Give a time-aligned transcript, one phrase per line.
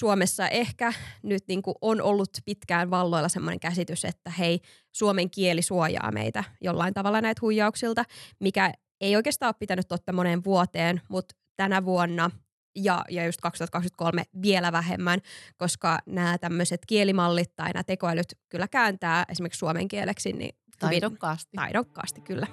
[0.00, 4.60] Suomessa ehkä nyt niin kuin on ollut pitkään valloilla semmoinen käsitys, että hei,
[4.92, 8.04] suomen kieli suojaa meitä jollain tavalla näitä huijauksilta,
[8.38, 12.30] mikä ei oikeastaan ole pitänyt totta moneen vuoteen, mutta tänä vuonna
[12.76, 15.20] ja, ja just 2023 vielä vähemmän,
[15.56, 20.32] koska nämä tämmöiset kielimallit tai nämä tekoälyt kyllä kääntää esimerkiksi suomen kieleksi.
[20.32, 21.50] Niin taidokkaasti.
[21.56, 22.46] Taidokkaasti, kyllä.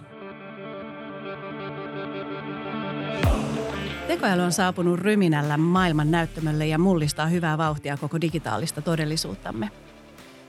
[4.08, 9.70] Tekoäly on saapunut ryminällä maailman näyttämölle ja mullistaa hyvää vauhtia koko digitaalista todellisuuttamme.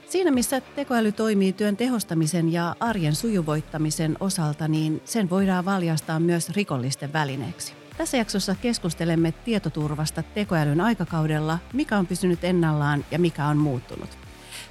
[0.09, 6.49] Siinä missä tekoäly toimii työn tehostamisen ja arjen sujuvoittamisen osalta, niin sen voidaan valjastaa myös
[6.49, 7.73] rikollisten välineeksi.
[7.97, 14.09] Tässä jaksossa keskustelemme tietoturvasta tekoälyn aikakaudella, mikä on pysynyt ennallaan ja mikä on muuttunut.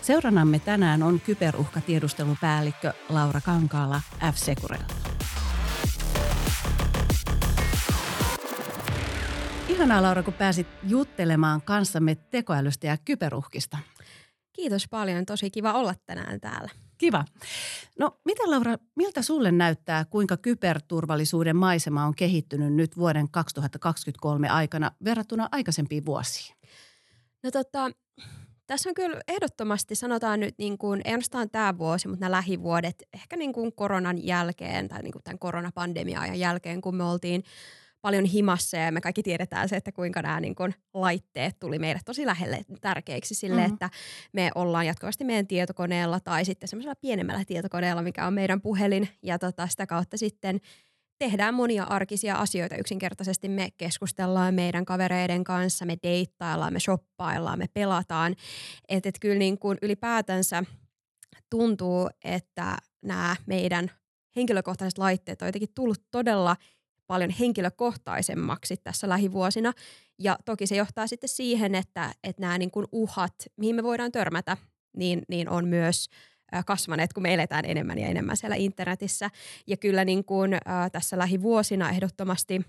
[0.03, 4.01] Seurannamme tänään on kyberuhkatiedustelupäällikkö Laura Kankaala
[4.33, 4.95] F-Securelta.
[9.79, 13.79] Ihanaa Laura, kun pääsit juttelemaan kanssamme tekoälystä ja kyberuhkista.
[14.53, 16.71] Kiitos paljon, tosi kiva olla tänään täällä.
[16.99, 17.25] Kiva.
[17.99, 24.91] No miten Laura, miltä sulle näyttää, kuinka kyberturvallisuuden maisema on kehittynyt nyt vuoden 2023 aikana
[25.05, 26.57] verrattuna aikaisempiin vuosiin?
[27.43, 27.91] No tota,
[28.67, 33.03] tässä on kyllä ehdottomasti, sanotaan nyt niin kuin, ei ainoastaan tämä vuosi, mutta nämä lähivuodet,
[33.15, 37.45] ehkä niin kuin koronan jälkeen tai niin kuin tämän koronapandemian jälkeen, kun me oltiin
[38.01, 42.01] paljon himassa ja me kaikki tiedetään se, että kuinka nämä niin kuin, laitteet tuli meille
[42.05, 43.73] tosi lähelle tärkeiksi sille, mm-hmm.
[43.73, 43.91] että
[44.33, 49.39] me ollaan jatkuvasti meidän tietokoneella tai sitten semmoisella pienemmällä tietokoneella, mikä on meidän puhelin ja
[49.39, 50.61] tota, sitä kautta sitten
[51.19, 52.77] tehdään monia arkisia asioita.
[52.77, 58.37] Yksinkertaisesti me keskustellaan meidän kavereiden kanssa, me deittaillaan, me shoppaillaan, me pelataan.
[58.89, 60.65] Että et kyllä niin kuin ylipäätänsä
[61.51, 63.91] tuntuu, että nämä meidän
[64.37, 66.57] henkilökohtaiset laitteet on jotenkin tullut todella–
[67.09, 69.73] paljon henkilökohtaisemmaksi tässä lähivuosina.
[70.19, 74.13] Ja toki se johtaa sitten siihen, että, että nämä niin kuin uhat, mihin me voidaan
[74.13, 74.57] törmätä,
[74.97, 76.09] niin, niin on myös
[76.67, 79.31] kasvaneet, kun me eletään enemmän ja enemmän siellä internetissä.
[79.67, 82.61] Ja kyllä niin kuin, äh, tässä lähivuosina ehdottomasti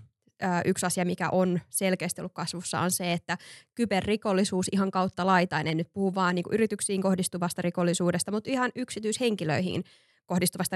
[0.43, 3.37] äh, yksi asia, mikä on selkeästi ollut kasvussa, on se, että
[3.75, 8.71] kyberrikollisuus ihan kautta laitain, en nyt puhu vaan niin kuin yrityksiin kohdistuvasta rikollisuudesta, mutta ihan
[8.75, 9.83] yksityishenkilöihin
[10.25, 10.75] kohdistuvasta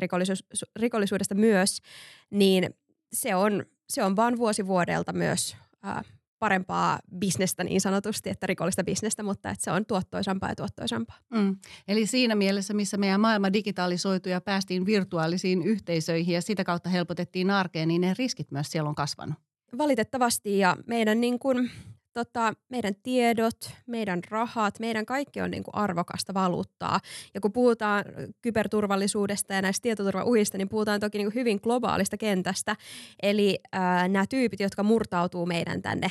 [0.75, 1.81] rikollisuudesta myös,
[2.29, 2.75] niin
[3.13, 6.03] se on, se on vaan vuosi vuodelta myös ää,
[6.39, 11.17] parempaa bisnestä niin sanotusti, että rikollista bisnestä, mutta että se on tuottoisampaa ja tuottoisampaa.
[11.33, 11.57] Mm.
[11.87, 17.49] Eli siinä mielessä, missä meidän maailma digitalisoitu ja päästiin virtuaalisiin yhteisöihin ja sitä kautta helpotettiin
[17.49, 19.35] arkeen, niin ne riskit myös siellä on kasvanut.
[19.77, 21.71] Valitettavasti ja meidän niin kuin
[22.13, 26.99] tota, meidän tiedot, meidän rahat, meidän kaikki on niin kuin arvokasta valuuttaa.
[27.33, 28.05] Ja kun puhutaan
[28.41, 32.75] kyberturvallisuudesta ja näistä tietoturvauhista, niin puhutaan toki niin kuin hyvin globaalista kentästä.
[33.23, 36.07] Eli äh, nämä tyypit, jotka murtautuu meidän tänne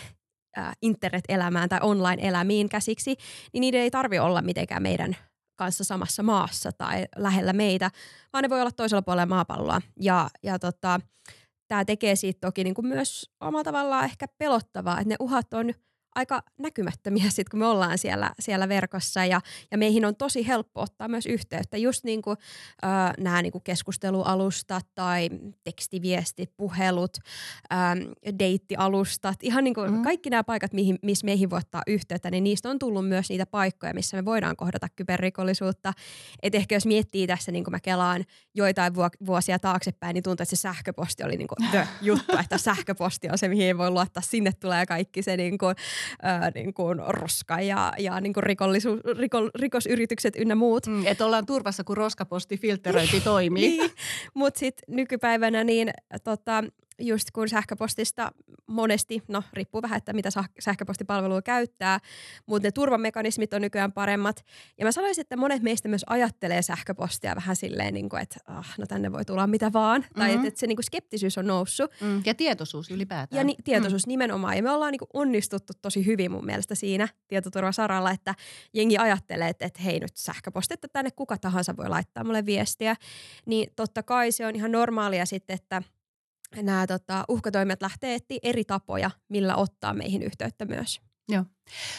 [0.58, 3.16] äh, internet-elämään tai online-elämiin käsiksi,
[3.52, 5.16] niin niiden ei tarvi olla mitenkään meidän
[5.58, 7.90] kanssa samassa maassa tai lähellä meitä,
[8.32, 9.82] vaan ne voi olla toisella puolella maapalloa.
[10.00, 11.00] Ja, ja tota,
[11.68, 15.72] tämä tekee siitä toki niin kuin myös omalla tavallaan ehkä pelottavaa, että ne uhat on–
[16.14, 19.40] aika näkymättömiä sit, kun me ollaan siellä, siellä verkossa ja,
[19.70, 21.76] ja meihin on tosi helppo ottaa myös yhteyttä.
[21.76, 22.36] Just niin kuin
[22.84, 25.28] äh, nämä niin kuin keskustelualustat tai
[25.64, 27.18] tekstiviestit, puhelut,
[27.72, 27.98] ähm,
[28.38, 30.02] deittialustat, ihan niin kuin mm.
[30.02, 33.46] kaikki nämä paikat, mihin, missä meihin voi ottaa yhteyttä, niin niistä on tullut myös niitä
[33.46, 35.92] paikkoja, missä me voidaan kohdata kyberrikollisuutta.
[36.42, 38.24] Et ehkä jos miettii tässä, niin kuin mä kelaan
[38.54, 38.92] joitain
[39.26, 43.38] vuosia taaksepäin, niin tuntuu, että se sähköposti oli niin kuin the juttu, että sähköposti on
[43.38, 45.74] se, mihin voi luottaa, sinne tulee kaikki se niin kuin,
[46.22, 50.86] ää, niin kuin roska ja, ja niin kuin rikollisu, riko, rikosyritykset ynnä muut.
[50.86, 53.68] Mm, että ollaan turvassa, kun roskaposti filteröinti toimii.
[53.68, 53.90] niin,
[54.34, 55.90] mutta sitten nykypäivänä niin
[56.24, 56.64] tota,
[56.98, 58.32] just kun sähköpostista
[58.66, 60.28] monesti, no riippuu vähän, että mitä
[60.60, 61.98] sähköpostipalvelua käyttää,
[62.46, 64.44] mutta ne turvamekanismit on nykyään paremmat.
[64.78, 68.74] Ja mä sanoisin, että monet meistä myös ajattelee sähköpostia vähän silleen, niin kuin, että ah,
[68.78, 70.00] no tänne voi tulla mitä vaan.
[70.00, 70.20] Mm-hmm.
[70.20, 71.90] Tai että, että se niin kuin skeptisyys on noussut.
[72.00, 72.22] Mm.
[72.26, 73.38] Ja tietoisuus ylipäätään.
[73.40, 74.10] Ja ni- tietoisuus mm.
[74.10, 74.56] nimenomaan.
[74.56, 78.34] Ja me ollaan niin kuin onnistuttu tosi hyvin mun mielestä siinä tietoturvasaralla, että
[78.74, 82.96] jengi ajattelee, että, että hei nyt sähköposti, että tänne kuka tahansa voi laittaa mulle viestiä.
[83.46, 85.82] Niin totta kai se on ihan normaalia sitten, että–
[86.56, 91.00] nämä tota, uhkatoimet lähtee etsiä eri tapoja, millä ottaa meihin yhteyttä myös.
[91.28, 91.44] Joo.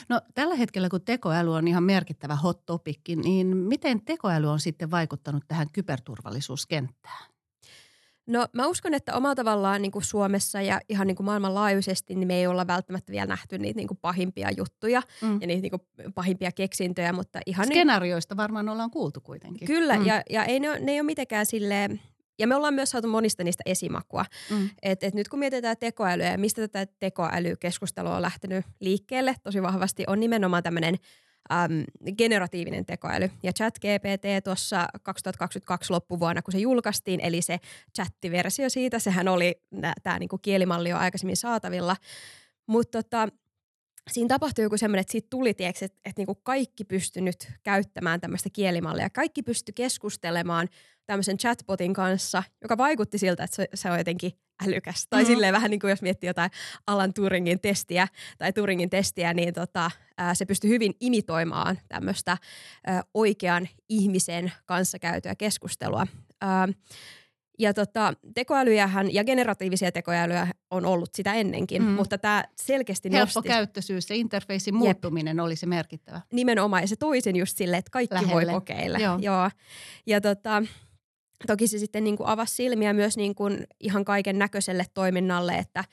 [0.10, 4.92] No tällä hetkellä, kun tekoäly on ihan merkittävä hot topic, niin miten tekoäly on sitten
[4.92, 7.34] vaikuttanut tähän kyberturvallisuuskenttään?
[8.28, 12.28] No mä uskon, että omalla tavallaan niin kuin Suomessa ja ihan niin kuin maailmanlaajuisesti niin
[12.28, 15.42] me ei olla välttämättä vielä nähty niitä niin kuin pahimpia juttuja mm.
[15.42, 17.66] ja niitä niin kuin pahimpia keksintöjä, mutta ihan...
[17.66, 19.68] Skenaarioista niin, varmaan ollaan kuultu kuitenkin.
[19.68, 20.06] Kyllä, mm.
[20.06, 22.02] ja, ja ei ne, ne ei ole mitenkään silleen
[22.40, 24.26] Ja me ollaan myös saatu monista niistä esimakua.
[24.50, 24.70] Mm.
[24.84, 30.04] Et, et nyt kun mietitään tekoälyä ja mistä tätä tekoälykeskustelua on lähtenyt liikkeelle tosi vahvasti,
[30.08, 30.96] on nimenomaan tämmöinen
[31.52, 31.84] äm,
[32.18, 33.30] generatiivinen tekoäly.
[33.44, 37.60] Ja ChatGPT tuossa 2022 loppuvuonna, kun se julkaistiin, eli se
[37.96, 39.62] chattiversio siitä, sehän oli
[40.04, 41.96] tämä niinku kielimalli jo aikaisemmin saatavilla.
[42.68, 43.28] Mutta tota,
[44.12, 48.22] siinä tapahtui joku semmoinen, että siitä tuli, tiiäks, että, että niinku kaikki pystyi nyt käyttämään
[48.22, 49.10] tämmöistä kielimallia.
[49.10, 50.68] Kaikki pystyi keskustelemaan
[51.06, 54.32] tämmöisen chatbotin kanssa, joka vaikutti siltä, että se, se on jotenkin
[54.68, 55.08] älykäs.
[55.10, 55.34] Tai mm-hmm.
[55.34, 56.52] silleen vähän niin kuin jos miettii jotain
[56.88, 58.08] Alan Turingin testiä
[58.38, 62.38] tai Turingin testiä, niin tota, ää, se pystyy hyvin imitoimaan tämmöistä
[62.88, 66.08] ää, oikean ihmisen kanssa käytyä keskustelua.
[66.42, 66.68] Ää,
[67.60, 71.90] ja tota, tekoälyjähän ja generatiivisia tekoälyjä on ollut sitä ennenkin, mm.
[71.90, 73.50] mutta tämä selkeästi Helppo nosti...
[73.50, 75.46] käyttöisyys, se interfeissin muuttuminen Jep.
[75.46, 76.22] oli se merkittävä.
[76.34, 78.34] Nimenomaan, ja se toisin just silleen, että kaikki Lähelle.
[78.34, 78.98] voi kokeilla.
[78.98, 79.18] Joo.
[79.22, 79.50] Joo.
[80.06, 80.64] Ja tota,
[81.48, 85.84] toki se sitten niin kuin avasi silmiä myös niin kuin ihan kaiken näköiselle toiminnalle, että,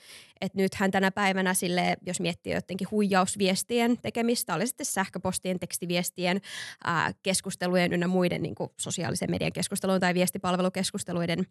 [0.41, 6.41] että nythän tänä päivänä sille, jos miettii jotenkin huijausviestien tekemistä, oli sitten sähköpostien, tekstiviestien,
[6.83, 11.45] ää, keskustelujen ynnä muiden niin kuin sosiaalisen median keskustelujen tai viestipalvelukeskusteluiden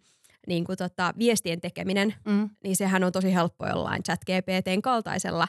[0.46, 2.50] niin kuin tota, viestien tekeminen, mm.
[2.64, 5.48] niin sehän on tosi helppo jollain chat GPTn kaltaisella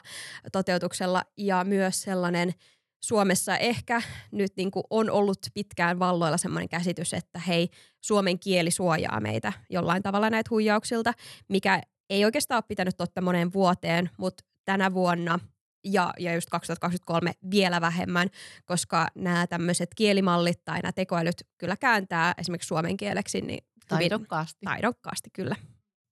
[0.52, 2.54] toteutuksella ja myös sellainen–
[3.04, 4.02] Suomessa ehkä
[4.32, 7.68] nyt niin kuin on ollut pitkään valloilla semmoinen käsitys, että hei,
[8.00, 11.12] suomen kieli suojaa meitä jollain tavalla näitä huijauksilta,
[11.48, 15.38] mikä ei oikeastaan ole pitänyt totta moneen vuoteen, mutta tänä vuonna
[15.84, 18.28] ja, ja just 2023 vielä vähemmän,
[18.64, 23.40] koska nämä tämmöiset kielimallit tai nämä tekoälyt kyllä kääntää esimerkiksi suomen kieleksi.
[23.40, 24.60] Niin taidokkaasti.
[24.64, 25.56] Taidokkaasti, kyllä.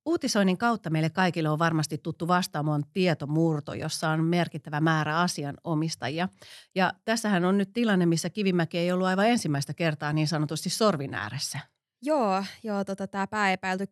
[0.06, 6.28] Uutisoinnin kautta meille kaikille on varmasti tuttu vastaamon tietomurto, jossa on merkittävä määrä asianomistajia.
[6.74, 11.14] Ja tässähän on nyt tilanne, missä Kivimäki ei ollut aivan ensimmäistä kertaa niin sanotusti sorvin
[11.14, 11.58] ääressä.
[12.02, 13.86] Joo, joo tota, tämä pääepäilty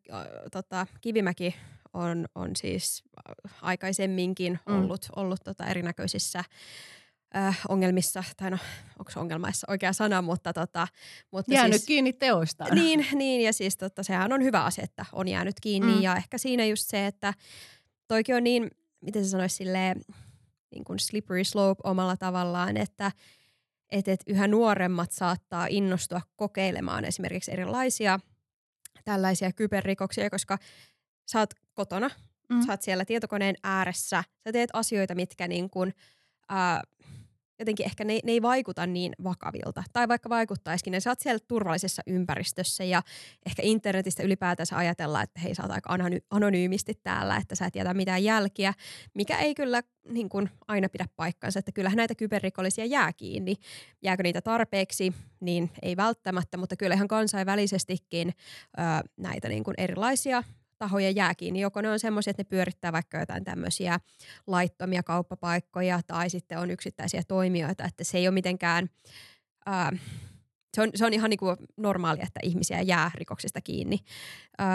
[0.53, 1.55] tota, Kivimäki
[1.93, 3.05] on, on siis
[3.63, 4.75] aikaisemminkin mm.
[4.75, 5.23] ollut, mm.
[5.23, 6.45] ollut tota, erinäköisissä
[7.37, 8.59] äh, ongelmissa, tai no,
[8.99, 10.89] onko ongelmaissa oikea sana, mutta tota,
[11.31, 12.75] mutta Jäänyt siis, kiinni teoistaan.
[12.75, 16.03] Niin, niin ja siis tota, sehän on hyvä asia, että on jäänyt kiinni mm.
[16.03, 17.35] ja ehkä siinä just se, että
[18.09, 18.71] toikin on niin,
[19.01, 20.01] miten se sanoisi silleen,
[20.71, 23.13] niin kuin slippery slope omalla tavallaan, että
[23.91, 28.21] et, et yhä nuoremmat saattaa innostua kokeilemaan esimerkiksi erilaisia
[29.05, 30.59] tällaisia kyberrikoksia, koska
[31.27, 32.11] sä oot kotona,
[32.49, 32.67] mm.
[32.67, 35.95] sä oot siellä tietokoneen ääressä, sä teet asioita, mitkä niin kuin,
[36.53, 36.83] äh,
[37.59, 39.85] jotenkin ehkä ne, ne ei vaikuta niin vakavilta.
[39.93, 43.03] Tai vaikka vaikuttaisikin, niin sä oot siellä turvallisessa ympäristössä ja
[43.47, 45.97] ehkä internetistä ylipäätänsä ajatella, että hei sä oot aika
[46.31, 48.75] anonyymisti täällä, että sä et jätä mitään jälkiä,
[49.15, 53.55] mikä ei kyllä niin kuin aina pidä paikkansa, että kyllähän näitä kyberrikollisia jää kiinni.
[54.03, 60.43] Jääkö niitä tarpeeksi, niin ei välttämättä, mutta kyllä ihan kansainvälisestikin ö, näitä niin kuin erilaisia
[60.79, 61.61] tahoja jää kiinni.
[61.61, 64.01] Joko ne on semmoisia, että ne pyörittää vaikka jotain tämmöisiä
[64.47, 68.89] laittomia kauppapaikkoja tai sitten on yksittäisiä toimijoita, että se ei ole mitenkään...
[69.67, 69.93] Ää,
[70.75, 73.99] se on, se on ihan niin kuin normaali, että ihmisiä jää rikoksista kiinni.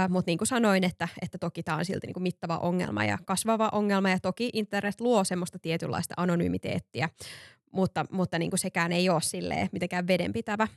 [0.10, 3.18] Mutta niin kuin sanoin, että, että toki tämä on silti niin kuin mittava ongelma ja
[3.26, 4.10] kasvava ongelma.
[4.10, 7.10] Ja toki internet luo semmoista tietynlaista anonymiteettiä,
[7.72, 10.68] mutta, mutta niin kuin sekään ei ole silleen mitenkään vedenpitävä.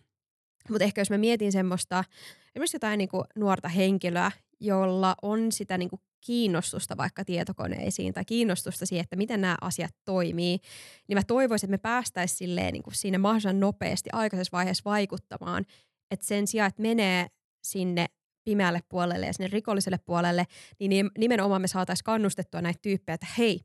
[0.71, 2.05] Mutta ehkä jos mä mietin semmoista,
[2.55, 8.25] esimerkiksi jotain niin kuin nuorta henkilöä, jolla on sitä niin kuin kiinnostusta vaikka tietokoneisiin tai
[8.25, 10.59] kiinnostusta siihen, että miten nämä asiat toimii,
[11.09, 15.65] niin mä toivoisin, että me päästäisiin silleen niin kuin siinä mahdollisimman nopeasti aikaisessa vaiheessa vaikuttamaan,
[16.11, 17.27] että sen sijaan, että menee
[17.65, 18.07] sinne
[18.45, 20.45] pimeälle puolelle ja sinne rikolliselle puolelle,
[20.81, 23.61] niin nimenomaan me saataisiin kannustettua näitä tyyppejä, että hei,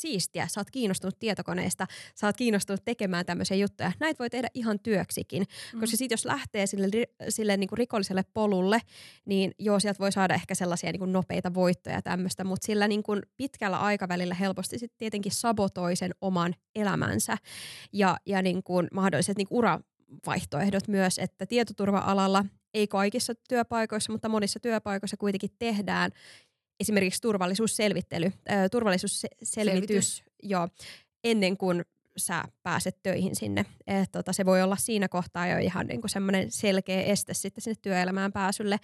[0.00, 3.92] siistiä, sä oot kiinnostunut tietokoneista, sä oot kiinnostunut tekemään tämmöisiä juttuja.
[4.00, 5.80] Näitä voi tehdä ihan työksikin, mm.
[5.80, 6.88] koska sitten jos lähtee sille,
[7.28, 8.80] sille niin kuin rikolliselle polulle,
[9.24, 13.02] niin joo, sieltä voi saada ehkä sellaisia niin kuin nopeita voittoja tämmöistä, mutta sillä niin
[13.02, 17.36] kuin pitkällä aikavälillä helposti sitten tietenkin sabotoi sen oman elämänsä.
[17.92, 24.28] Ja, ja niin kuin mahdolliset niin kuin uravaihtoehdot myös, että tietoturva-alalla ei kaikissa työpaikoissa, mutta
[24.28, 26.10] monissa työpaikoissa kuitenkin tehdään
[26.80, 30.68] esimerkiksi turvallisuusselvittely, äh, turvallisuusselvitys jo
[31.24, 31.84] ennen kuin
[32.16, 33.66] sä pääset töihin sinne.
[33.86, 37.76] Et tota, se voi olla siinä kohtaa jo ihan niinku semmoinen selkeä este sitten sinne
[37.82, 38.78] työelämään pääsylle.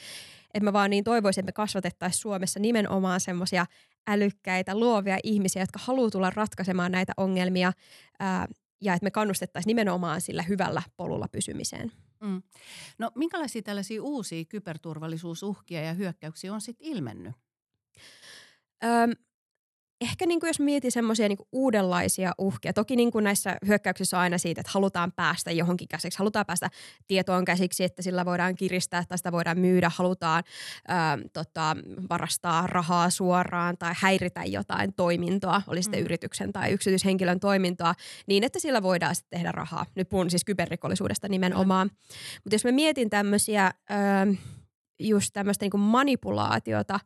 [0.54, 3.66] Et mä vaan niin toivoisin, että me kasvatettaisiin Suomessa nimenomaan semmoisia
[4.06, 7.72] älykkäitä, luovia ihmisiä, jotka haluaa tulla ratkaisemaan näitä ongelmia
[8.18, 8.48] ää,
[8.80, 11.92] ja että me kannustettaisiin nimenomaan sillä hyvällä polulla pysymiseen.
[12.20, 12.42] Mm.
[12.98, 17.34] No minkälaisia tällaisia uusia kyberturvallisuusuhkia ja hyökkäyksiä on sitten ilmennyt?
[18.84, 19.12] Öm,
[20.02, 24.22] ehkä niin kuin jos mietin semmoisia niin uudenlaisia uhkia, toki niin kuin näissä hyökkäyksissä on
[24.22, 26.70] aina siitä, että halutaan päästä johonkin käsiksi, halutaan päästä
[27.06, 30.42] tietoon käsiksi, että sillä voidaan kiristää tai sitä voidaan myydä, halutaan
[30.88, 31.76] ää, tota,
[32.10, 36.04] varastaa rahaa suoraan tai häiritä jotain toimintoa, oli sitten mm.
[36.04, 37.94] yrityksen tai yksityishenkilön toimintoa,
[38.26, 39.86] niin että sillä voidaan sitten tehdä rahaa.
[39.94, 41.88] Nyt puhun siis kyberrikollisuudesta nimenomaan.
[41.88, 41.94] Mm.
[42.44, 43.70] Mutta jos mä mietin tämmöisiä...
[43.88, 44.26] Ää,
[45.00, 47.00] just tämmöistä niin manipulaatiota,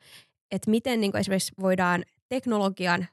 [0.56, 3.06] että miten niin kuin esimerkiksi voidaan teknologian,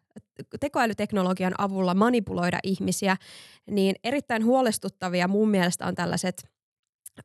[0.60, 3.18] tekoälyteknologian avulla manipuloida ihmisiä,
[3.72, 6.46] niin erittäin huolestuttavia mun mielestä on tällaiset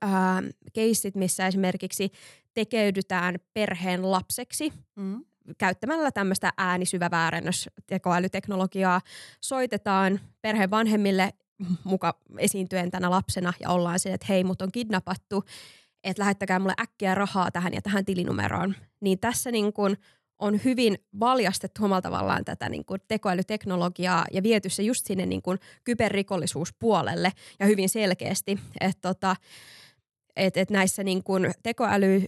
[0.00, 2.10] ää, keissit, missä esimerkiksi
[2.54, 5.24] tekeydytään perheen lapseksi mm.
[5.58, 9.00] käyttämällä tämmöistä äänisyväväärennös tekoälyteknologiaa.
[9.40, 11.32] Soitetaan perheen vanhemmille
[11.84, 15.44] muka esiintyen tänä lapsena ja ollaan se, että hei, mut on kidnappattu,
[16.04, 18.74] että lähettäkää mulle äkkiä rahaa tähän ja tähän tilinumeroon.
[19.00, 19.96] Niin tässä niin kun
[20.38, 25.42] on hyvin valjastettu omalla tavallaan tätä niin kuin tekoälyteknologiaa ja viety se just sinne niin
[25.42, 29.36] kuin kyberrikollisuuspuolelle ja hyvin selkeästi, että tota,
[30.36, 32.24] et, et näissä niin kuin tekoäly,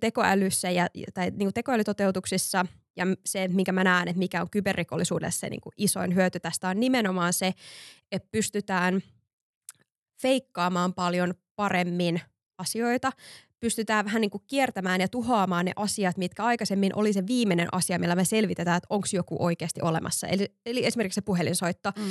[0.00, 5.40] tekoälyssä ja, tai niin kuin tekoälytoteutuksissa ja se, minkä mä näen, että mikä on kyberrikollisuudessa
[5.40, 7.54] se niin kuin isoin hyöty tästä on nimenomaan se,
[8.12, 9.02] että pystytään
[10.22, 12.20] feikkaamaan paljon paremmin
[12.58, 13.12] asioita,
[13.60, 17.98] pystytään vähän niin kuin kiertämään ja tuhoamaan ne asiat, mitkä aikaisemmin oli se viimeinen asia,
[17.98, 20.26] millä me selvitetään, että onko joku oikeasti olemassa.
[20.26, 21.92] Eli, eli esimerkiksi se puhelinsoitto.
[21.96, 22.04] Mm.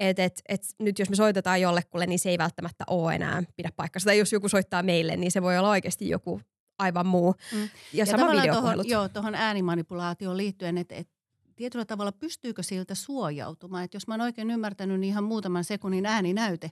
[0.00, 3.70] Että et, et nyt jos me soitetaan jollekulle, niin se ei välttämättä ole enää pidä
[3.76, 4.00] paikkaa.
[4.04, 6.40] Tai jos joku soittaa meille, niin se voi olla oikeasti joku
[6.78, 7.34] aivan muu.
[7.52, 7.62] Mm.
[7.62, 8.88] Ja, ja sama videopuhelut.
[8.88, 11.08] Joo, tuohon äänimanipulaatioon liittyen, että et
[11.56, 13.84] tietyllä tavalla pystyykö siltä suojautumaan.
[13.84, 16.70] Että jos mä oon oikein ymmärtänyt, niin ihan muutaman sekunnin ääninäyte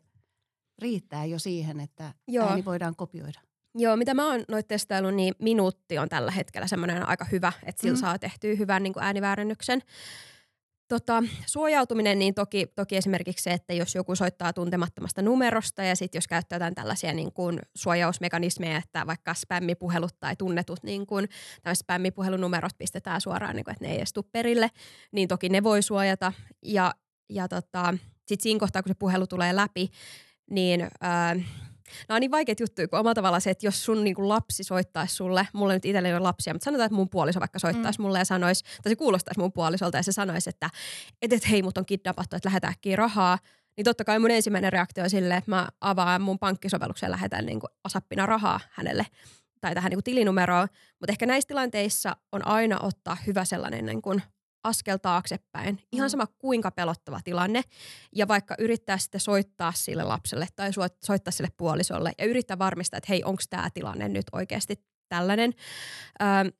[0.78, 2.48] riittää jo siihen, että Joo.
[2.48, 3.40] ääni voidaan kopioida.
[3.78, 7.82] Joo, mitä mä oon noit testaillut, niin minuutti on tällä hetkellä semmoinen aika hyvä, että
[7.82, 8.00] sillä mm.
[8.00, 9.82] saa tehtyä hyvän niin ääniväärennyksen.
[10.88, 16.18] Tota, suojautuminen, niin toki, toki esimerkiksi se, että jos joku soittaa tuntemattomasta numerosta ja sitten
[16.18, 21.28] jos käyttää jotain tällaisia niin kuin suojausmekanismeja, että vaikka spämmipuhelut tai tunnetut niin kuin,
[21.74, 24.70] spämmipuhelunumerot pistetään suoraan, niin kuin, että ne ei edes perille,
[25.12, 26.32] niin toki ne voi suojata.
[26.62, 26.94] Ja,
[27.30, 27.94] ja tota,
[28.26, 29.90] sitten siinä kohtaa, kun se puhelu tulee läpi,
[30.50, 30.88] niin...
[31.00, 31.36] Ää,
[32.08, 34.64] Nämä on niin vaikeat juttuja, kun omalla tavalla se, että jos sun niin kuin lapsi
[34.64, 38.02] soittaisi sulle, mulla nyt itselleni on lapsia, mutta sanotaan, että mun puoliso vaikka soittaisi mm.
[38.02, 40.70] mulle ja sanoisi, tai se kuulostaisi mun puolisolta ja se sanoisi, että
[41.22, 43.38] et, et, hei, mut on kidnappattu, että lähetään rahaa,
[43.76, 47.46] niin totta kai mun ensimmäinen reaktio on silleen, että mä avaan mun pankkisovelluksen ja lähetän
[47.46, 49.06] niin kuin asappina rahaa hänelle
[49.60, 50.68] tai tähän niin kuin tilinumeroon.
[51.00, 54.22] Mutta ehkä näissä tilanteissa on aina ottaa hyvä sellainen niin kuin
[54.66, 55.78] askel taaksepäin.
[55.92, 56.10] Ihan mm.
[56.10, 57.62] sama kuinka pelottava tilanne.
[58.14, 60.70] Ja vaikka yrittää sitten soittaa sille lapselle tai
[61.04, 65.54] soittaa sille puolisolle ja yrittää varmistaa, että hei, onko tämä tilanne nyt oikeasti tällainen.
[66.22, 66.50] Öö,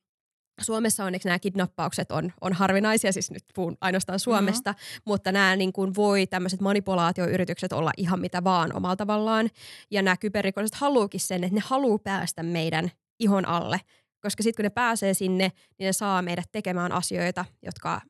[0.63, 5.03] Suomessa onneksi nämä kidnappaukset on, on harvinaisia, siis nyt puhun ainoastaan Suomesta, mm-hmm.
[5.05, 9.51] mutta nämä niin kuin voi tämmöiset manipulaatioyritykset olla ihan mitä vaan omalla tavallaan.
[9.91, 13.81] Ja nämä kyberrikolliset haluukin sen, että ne haluaa päästä meidän ihon alle
[14.27, 18.01] koska sitten kun ne pääsee sinne, niin ne saa meidät tekemään asioita, jotka,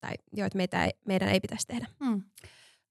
[0.00, 1.86] tai, joita meitä ei, meidän ei pitäisi tehdä.
[2.04, 2.22] Hmm.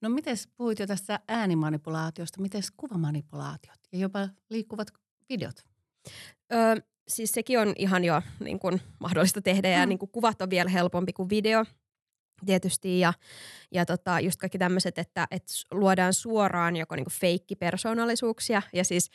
[0.00, 4.88] No miten puhuit jo tästä äänimanipulaatiosta, miten kuvamanipulaatiot ja jopa liikkuvat
[5.28, 5.56] videot?
[6.52, 6.76] Öö,
[7.08, 9.88] siis sekin on ihan jo niin kuin, mahdollista tehdä ja hmm.
[9.88, 11.64] niin kuin, kuvat on vielä helpompi kuin video
[12.46, 13.12] tietysti ja,
[13.72, 19.10] ja tota, just kaikki tämmöiset, että, että luodaan suoraan joko niinku feikkipersoonallisuuksia ja siis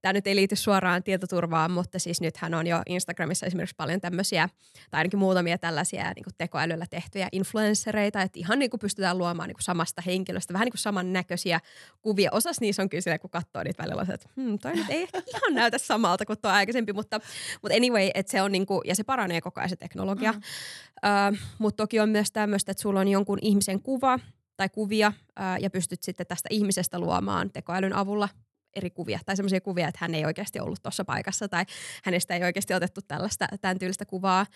[0.00, 4.48] tämä nyt ei liity suoraan tietoturvaan, mutta siis nythän on jo Instagramissa esimerkiksi paljon tämmöisiä,
[4.90, 9.48] tai ainakin muutamia tällaisia niin kuin tekoälyllä tehtyjä influenssereita, että ihan niin kuin pystytään luomaan
[9.48, 11.60] niin kuin samasta henkilöstä, vähän niin kuin samannäköisiä
[12.02, 12.30] kuvia.
[12.32, 15.54] Osas niissä on kyllä kun katsoo niitä välillä, että hmm, toi nyt ei ehkä ihan
[15.54, 17.20] näytä samalta kuin tuo aikaisempi, mutta,
[17.62, 20.32] mutta anyway, että se on niin kuin, ja se paranee koko ajan se teknologia.
[20.32, 20.38] Mm.
[20.38, 24.18] Uh, mutta toki on myös tämmöistä, että sulla on jonkun ihmisen kuva,
[24.56, 28.28] tai kuvia ää, ja pystyt sitten tästä ihmisestä luomaan tekoälyn avulla
[28.76, 31.64] eri kuvia tai semmoisia kuvia, että hän ei oikeasti ollut tuossa paikassa tai
[32.04, 34.46] hänestä ei oikeasti otettu tällaista, tämän tyylistä kuvaa.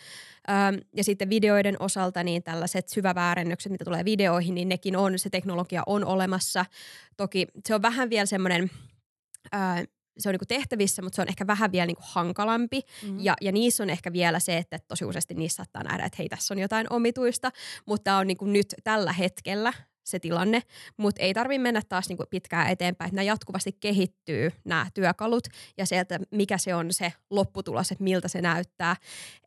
[0.50, 5.30] Öm, ja sitten videoiden osalta niin tällaiset syväväärennykset, mitä tulee videoihin, niin nekin on, se
[5.30, 6.66] teknologia on olemassa.
[7.16, 8.70] Toki se on vähän vielä semmoinen,
[10.18, 12.80] se on niinku tehtävissä, mutta se on ehkä vähän vielä niinku hankalampi.
[13.02, 13.18] Mm-hmm.
[13.20, 16.28] Ja, ja niissä on ehkä vielä se, että tosi useasti niissä saattaa nähdä, että hei,
[16.28, 17.50] tässä on jotain omituista.
[17.86, 19.72] Mutta tämä on niinku nyt tällä hetkellä
[20.04, 20.62] se tilanne,
[20.96, 25.86] mutta ei tarvitse mennä taas niinku pitkään eteenpäin, että nämä jatkuvasti kehittyy nämä työkalut ja
[25.86, 28.96] sieltä mikä se on se lopputulos, että miltä se näyttää.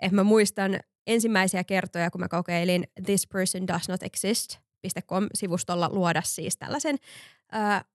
[0.02, 4.58] Et mä muistan ensimmäisiä kertoja, kun mä kokeilin This Person Does Not Exist,
[5.08, 6.98] .com-sivustolla luoda siis tällaisen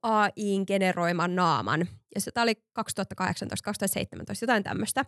[0.03, 1.89] AIin generoiman naaman.
[2.15, 2.85] Ja se oli 2018-2017,
[4.41, 5.05] jotain tämmöistä.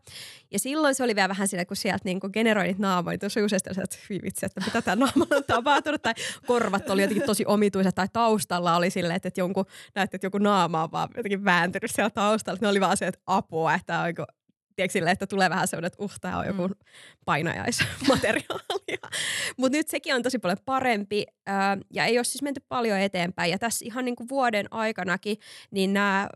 [0.50, 3.96] Ja silloin se oli vielä vähän sillä, kun sieltä niin generoidit naamoja, tosi useasti että
[4.22, 6.02] vitsi, että mitä tämä naamalla on tapahtunut.
[6.02, 6.14] Tai
[6.46, 10.38] korvat oli jotenkin tosi omituiset, tai taustalla oli silleen, että, että jonkun, näette, että joku
[10.38, 12.58] naama on vaan jotenkin vääntynyt siellä taustalla.
[12.62, 14.04] Ne oli vaan se, että apua, että
[14.76, 16.74] tiedätkö, sille, että tulee vähän sellainen, että uh, tämä on joku mm.
[17.24, 18.98] painajaismateriaalia.
[19.58, 23.50] Mutta nyt sekin on tosi paljon parempi ää, ja ei ole siis menty paljon eteenpäin.
[23.50, 25.36] Ja tässä ihan niin kuin vuoden aikanakin,
[25.70, 26.28] niin nämä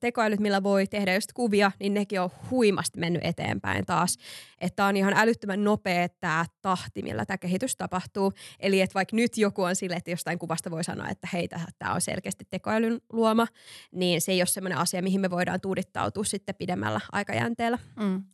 [0.00, 4.18] tekoälyt, millä voi tehdä just kuvia, niin nekin on huimasti mennyt eteenpäin taas.
[4.60, 8.32] Että on ihan älyttömän nopea tämä tahti, millä tämä kehitys tapahtuu.
[8.60, 11.94] Eli että vaikka nyt joku on sille, että jostain kuvasta voi sanoa, että hei, tämä
[11.94, 13.46] on selkeästi tekoälyn luoma,
[13.92, 17.78] niin se ei ole sellainen asia, mihin me voidaan tuudittautua sitten pidemmällä aikajänteellä.
[17.96, 18.24] Mm.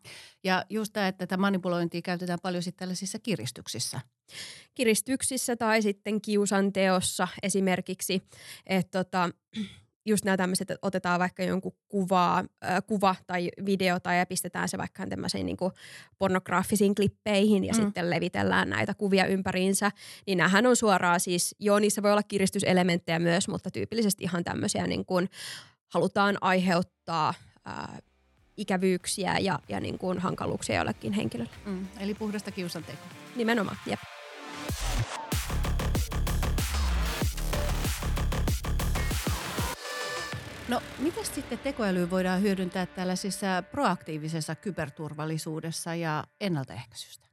[0.44, 4.00] Ja just tämä, että tätä manipulointia käytetään paljon sitten tällaisissa kiristyksissä
[4.74, 8.22] kiristyksissä tai sitten kiusanteossa esimerkiksi.
[8.66, 9.30] Että tota,
[10.08, 14.68] just nämä tämmöiset, että otetaan vaikka jonkun kuvaa, äh, kuva tai video tai ja pistetään
[14.68, 15.56] se vaikka tämmöisiin niin
[16.18, 17.80] pornograafisiin klippeihin ja mm.
[17.82, 19.90] sitten levitellään näitä kuvia ympäriinsä,
[20.26, 24.86] niin nämähän on suoraan siis, joo niissä voi olla kiristyselementtejä myös, mutta tyypillisesti ihan tämmöisiä
[24.86, 25.28] niin kuin
[25.88, 27.34] halutaan aiheuttaa
[27.68, 28.02] äh,
[28.56, 31.50] ikävyyksiä ja, ja niin kuin hankaluuksia jollekin henkilölle.
[31.66, 33.08] Mm, eli puhdasta kiusantekoa.
[33.36, 34.00] Nimenomaan, jep.
[40.68, 47.28] No, miten sitten tekoälyä voidaan hyödyntää tällaisessa proaktiivisessa kyberturvallisuudessa ja ennaltaehkäisystä?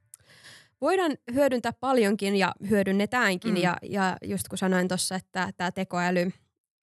[0.80, 3.54] Voidaan hyödyntää paljonkin ja hyödynnetäänkin.
[3.54, 3.62] Mm.
[3.62, 6.32] Ja, ja just kun sanoin tuossa, että tämä tekoäly,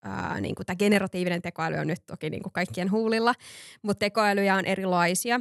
[0.02, 3.34] ää, niin tämä generatiivinen tekoäly on nyt toki niin kuin kaikkien huulilla,
[3.82, 5.40] mutta tekoälyjä on erilaisia.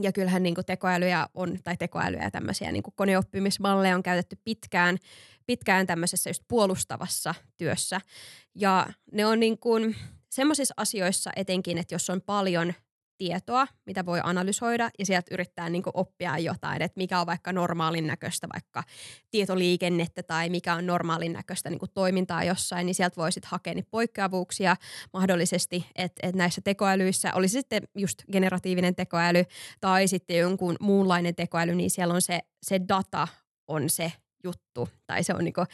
[0.00, 4.38] Ja kyllähän niin kuin tekoälyjä on, tai tekoälyjä ja tämmöisiä niin kuin koneoppimismalleja on käytetty
[4.44, 4.98] pitkään,
[5.46, 8.00] pitkään tämmöisessä just puolustavassa työssä.
[8.54, 9.96] Ja ne on niin kuin,
[10.34, 12.74] semmoisissa asioissa etenkin, että jos on paljon
[13.18, 18.06] tietoa, mitä voi analysoida ja sieltä yrittää niin oppia jotain, että mikä on vaikka normaalin
[18.06, 18.82] näköistä vaikka
[19.30, 23.88] tietoliikennettä tai mikä on normaalin näköistä niin toimintaa jossain, niin sieltä voi sitten hakea niitä
[23.90, 24.76] poikkeavuuksia
[25.12, 29.44] mahdollisesti, että, että näissä tekoälyissä, oli sitten just generatiivinen tekoäly
[29.80, 33.28] tai sitten jonkun muunlainen tekoäly, niin siellä on se, se data
[33.68, 34.12] on se
[34.44, 35.64] juttu tai se on niinku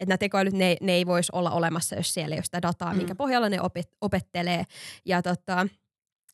[0.00, 2.92] että nämä tekoälyt, ne, ne ei voisi olla olemassa, jos siellä ei ole sitä dataa,
[2.92, 2.96] mm.
[2.96, 4.64] minkä pohjalla ne opet, opettelee.
[5.04, 5.66] Ja tota,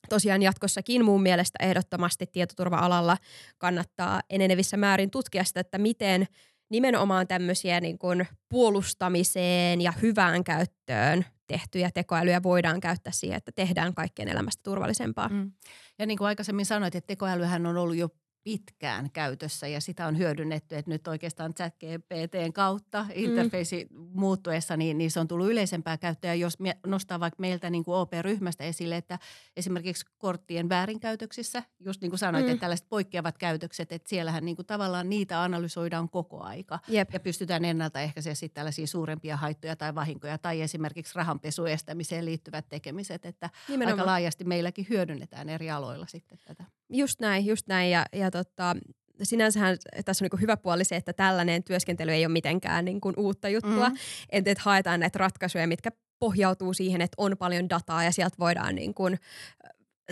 [0.09, 3.17] tosiaan jatkossakin mun mielestä ehdottomasti tietoturva-alalla
[3.59, 6.27] kannattaa enenevissä määrin tutkia sitä, että miten
[6.71, 13.95] nimenomaan tämmöisiä niin kuin puolustamiseen ja hyvään käyttöön tehtyjä tekoälyjä voidaan käyttää siihen, että tehdään
[13.95, 15.29] kaikkien elämästä turvallisempaa.
[15.29, 15.53] Mm.
[15.99, 18.09] Ja niin kuin aikaisemmin sanoit, että tekoälyhän on ollut jo
[18.45, 24.09] pitkään käytössä ja sitä on hyödynnetty, että nyt oikeastaan chat GPTn kautta interfeisi mm.
[24.13, 26.35] muuttuessa, niin, niin se on tullut yleisempää käyttöä.
[26.35, 29.19] Jos me nostaa vaikka meiltä niin kuin OP-ryhmästä esille, että
[29.57, 32.51] esimerkiksi korttien väärinkäytöksissä, just niin kuin sanoit, mm.
[32.51, 37.13] että tällaiset poikkeavat käytökset, että siellähän niin kuin tavallaan niitä analysoidaan koko aika Jep.
[37.13, 43.27] ja pystytään ennaltaehkäisemään sitten tällaisia suurempia haittoja tai vahinkoja tai esimerkiksi rahanpesu estämiseen liittyvät tekemiset,
[43.27, 43.99] että Nimenomaan.
[43.99, 46.65] aika laajasti meilläkin hyödynnetään eri aloilla sitten tätä.
[46.91, 48.77] Just näin, just näin ja, ja tota,
[49.23, 53.15] sinänsähän tässä on niin hyvä puoli se, että tällainen työskentely ei ole mitenkään niin kuin
[53.19, 53.89] uutta juttua.
[53.89, 53.97] Mm.
[54.31, 58.75] Että et haetaan näitä ratkaisuja, mitkä pohjautuu siihen, että on paljon dataa ja sieltä voidaan
[58.75, 59.19] niin kuin,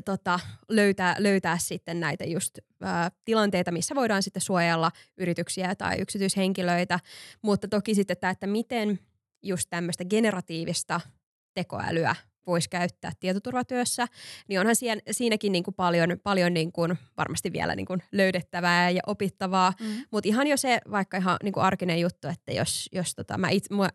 [0.05, 7.01] tota, löytää, löytää sitten näitä just ä, tilanteita, missä voidaan sitten suojella yrityksiä tai yksityishenkilöitä.
[7.43, 8.99] Mutta toki sitten tämä, että miten
[9.43, 11.01] just tämmöistä generatiivista
[11.55, 12.17] tekoälyä
[12.49, 14.07] voisi käyttää tietoturvatyössä,
[14.49, 18.91] niin onhan siinä, siinäkin niin kuin paljon, paljon niin kuin varmasti vielä niin kuin löydettävää
[18.91, 19.73] ja opittavaa.
[19.81, 19.87] Mm.
[20.11, 23.49] Mutta ihan jo se vaikka ihan niin kuin arkinen juttu, että jos, jos tota, mä
[23.49, 23.89] itse, mua,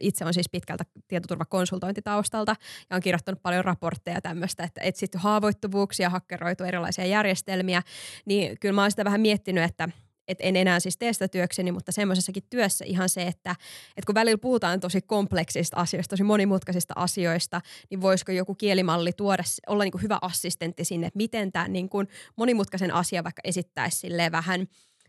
[0.00, 2.56] itse on siis pitkältä tietoturvakonsultointitaustalta
[2.90, 7.82] ja on kirjoittanut paljon raportteja tämmöistä, että etsitty haavoittuvuuksia, hakkeroitu erilaisia järjestelmiä,
[8.24, 9.88] niin kyllä mä oon sitä vähän miettinyt, että–
[10.28, 13.50] et en enää siis tee sitä työkseni, mutta semmoisessakin työssä ihan se, että,
[13.96, 17.60] että kun välillä puhutaan tosi kompleksista asioista, tosi monimutkaisista asioista,
[17.90, 21.88] niin voisiko joku kielimalli tuoda, olla niin kuin hyvä assistentti sinne, että miten tämä niin
[21.88, 24.66] kuin monimutkaisen asian vaikka esittäisi silleen vähän,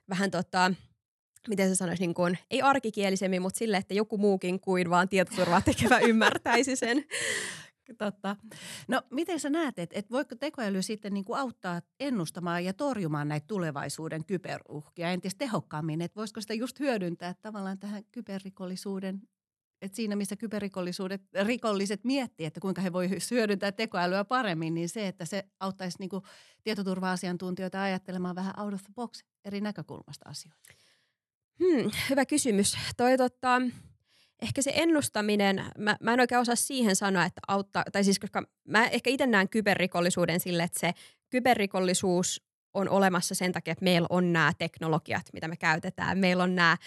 [0.09, 0.71] vähän tota,
[1.47, 5.61] miten se sanoisi, niin kuin, ei arkikielisemmin, mutta sille, että joku muukin kuin vaan tietoturvaa
[5.61, 7.05] tekevä ymmärtäisi sen.
[7.97, 8.35] Totta.
[8.87, 13.27] No miten sä näet, että et voiko tekoäly sitten niin kuin auttaa ennustamaan ja torjumaan
[13.27, 16.01] näitä tulevaisuuden kyberuhkia entistä tehokkaammin?
[16.01, 19.21] Että voisiko sitä just hyödyntää tavallaan tähän kyberrikollisuuden
[19.81, 25.07] että siinä, missä kyberrikollisuudet, rikolliset miettii, että kuinka he voivat hyödyntää tekoälyä paremmin, niin se,
[25.07, 26.09] että se auttaisi niin
[26.63, 30.73] tietoturva-asiantuntijoita ajattelemaan vähän out of the box eri näkökulmasta asioita.
[31.59, 32.77] Hmm, hyvä kysymys.
[32.97, 33.61] Toi, tota,
[34.41, 38.43] ehkä se ennustaminen, mä, mä en oikein osaa siihen sanoa, että auttaa, tai siis koska
[38.67, 40.91] mä ehkä itse näen kyberrikollisuuden sille, että se
[41.29, 46.17] kyberrikollisuus on olemassa sen takia, että meillä on nämä teknologiat, mitä me käytetään.
[46.17, 46.77] Meillä on nämä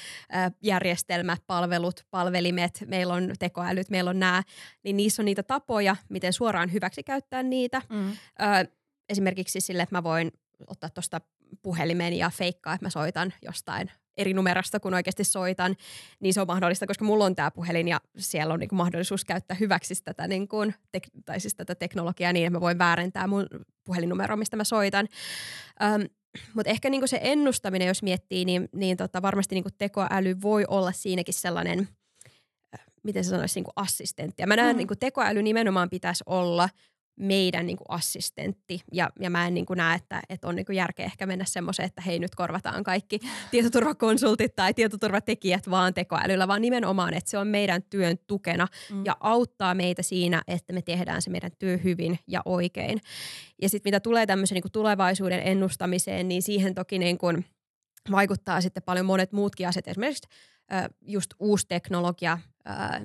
[0.62, 4.42] järjestelmät, palvelut, palvelimet, meillä on tekoälyt, meillä on nämä,
[4.84, 7.82] niin niissä on niitä tapoja, miten suoraan hyväksi käyttää niitä.
[7.88, 8.10] Mm.
[8.10, 8.14] Ö,
[9.08, 10.32] esimerkiksi sille, että mä voin
[10.66, 11.20] ottaa tuosta
[11.62, 15.76] puhelimen ja feikkaa, että mä soitan jostain eri numerosta, kun oikeasti soitan,
[16.20, 19.24] niin se on mahdollista, koska mulla on tämä puhelin ja siellä on niin kuin mahdollisuus
[19.24, 23.26] käyttää hyväksi tätä, niin kuin, tek- tai siis tätä teknologiaa niin, että mä voin väärentää
[23.26, 23.46] mun
[23.84, 25.08] puhelinnumeroa, mistä mä soitan.
[25.82, 26.06] Öm,
[26.54, 30.36] mutta ehkä niin kuin se ennustaminen, jos miettii, niin, niin tota, varmasti niin kuin tekoäly
[30.42, 31.88] voi olla siinäkin sellainen,
[33.02, 34.42] miten se sanoisi, niin kuin assistentti.
[34.42, 34.78] Ja mä näen, mm.
[34.78, 36.68] niin kuin tekoäly nimenomaan pitäisi olla–
[37.20, 38.80] meidän niin kuin assistentti.
[38.92, 41.44] Ja, ja mä en niin kuin näe, että, että on niin kuin järkeä ehkä mennä
[41.44, 47.38] semmoiseen, että hei nyt korvataan kaikki tietoturvakonsultit tai tietoturvatekijät vaan tekoälyllä, vaan nimenomaan, että se
[47.38, 49.04] on meidän työn tukena mm.
[49.04, 53.00] ja auttaa meitä siinä, että me tehdään se meidän työ hyvin ja oikein.
[53.62, 57.44] Ja sitten mitä tulee tämmöisen niin kuin tulevaisuuden ennustamiseen, niin siihen toki niin kuin
[58.10, 59.88] vaikuttaa sitten paljon monet muutkin asiat.
[59.88, 60.28] Esimerkiksi
[60.72, 63.02] äh, just uusi teknologia, äh,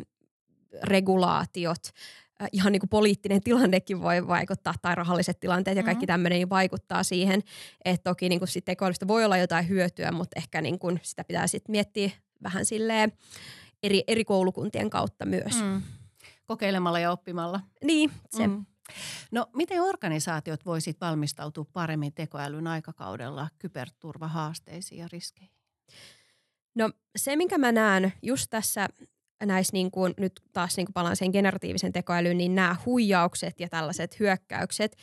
[0.84, 1.82] regulaatiot,
[2.52, 6.14] ihan niin kuin poliittinen tilannekin voi vaikuttaa tai rahalliset tilanteet ja kaikki mm-hmm.
[6.14, 7.44] tämmöinen niin vaikuttaa siihen.
[7.86, 11.24] Että toki niin kuin sit tekoälystä voi olla jotain hyötyä, mutta ehkä niin kuin sitä
[11.24, 12.12] pitää sitten miettiä
[12.44, 13.12] vähän silleen
[13.84, 15.62] eri, eri koulukuntien kautta myös.
[15.64, 15.82] Mm.
[16.46, 17.60] Kokeilemalla ja oppimalla.
[17.84, 18.48] Niin, se.
[18.48, 18.66] Mm.
[19.32, 25.56] No miten organisaatiot voisit valmistautua paremmin tekoälyn aikakaudella kyberturvahaasteisiin ja riskeihin?
[26.76, 28.88] No se, minkä mä näen just tässä
[29.44, 33.70] näissä niin kuin, nyt taas niin kuin palaan sen generatiivisen tekoälyyn, niin nämä huijaukset ja
[33.70, 34.98] tällaiset hyökkäykset,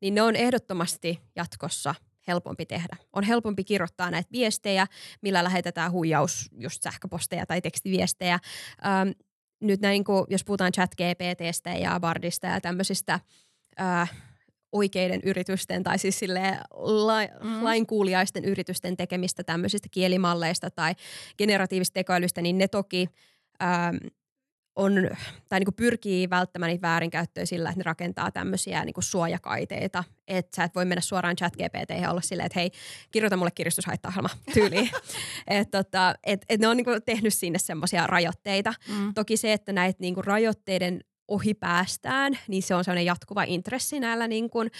[0.00, 1.94] niin ne on ehdottomasti jatkossa
[2.28, 2.96] helpompi tehdä.
[3.12, 4.86] On helpompi kirjoittaa näitä viestejä,
[5.22, 8.38] millä lähetetään huijaus, just sähköposteja tai tekstiviestejä.
[8.86, 9.08] Ähm,
[9.60, 13.20] nyt näin, kun, jos puhutaan chat GPTstä ja Bardista ja tämmöisistä
[13.80, 14.12] äh,
[14.72, 17.64] oikeiden yritysten tai siis sille la, mm.
[17.64, 20.94] lainkuuliaisten yritysten tekemistä tämmöisistä kielimalleista tai
[21.38, 23.08] generatiivista tekoälystä, niin ne toki–
[23.62, 23.96] ähm,
[24.76, 25.10] on,
[25.48, 30.04] tai niin pyrkii välttämään niitä väärinkäyttöjä sillä, että ne rakentaa tämmöisiä niin suojakaiteita.
[30.28, 32.70] Että sä et voi mennä suoraan chat GPT ja olla silleen, että hei,
[33.10, 34.90] kirjoita mulle kiristyshaittaohjelma tyyliin.
[35.46, 38.74] että tota, et, et ne on niin tehnyt sinne semmoisia rajoitteita.
[38.88, 39.14] Mm.
[39.14, 44.28] Toki se, että näitä niin rajoitteiden ohi päästään, niin se on sellainen jatkuva intressi näillä
[44.28, 44.70] niin kuin,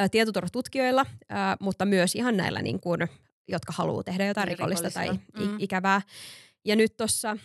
[0.00, 3.00] ä, tietoturvatutkijoilla, ä, mutta myös ihan näillä, niin kuin,
[3.48, 5.56] jotka haluaa tehdä jotain rikollista tai mm.
[5.58, 6.00] ikävää.
[6.64, 7.36] Ja nyt tuossa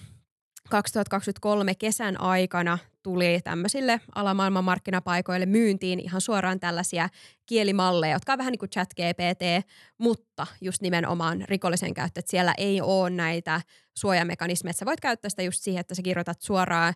[0.71, 7.09] 2023 kesän aikana tuli tämmöisille alamaailman markkinapaikoille myyntiin ihan suoraan tällaisia
[7.45, 12.19] kielimalleja, jotka on vähän niin kuin chat GPT, mutta just nimenomaan rikollisen käyttö.
[12.19, 13.61] Että siellä ei ole näitä
[13.97, 14.73] suojamekanismeja.
[14.73, 16.93] Sä voit käyttää sitä just siihen, että sä kirjoitat suoraan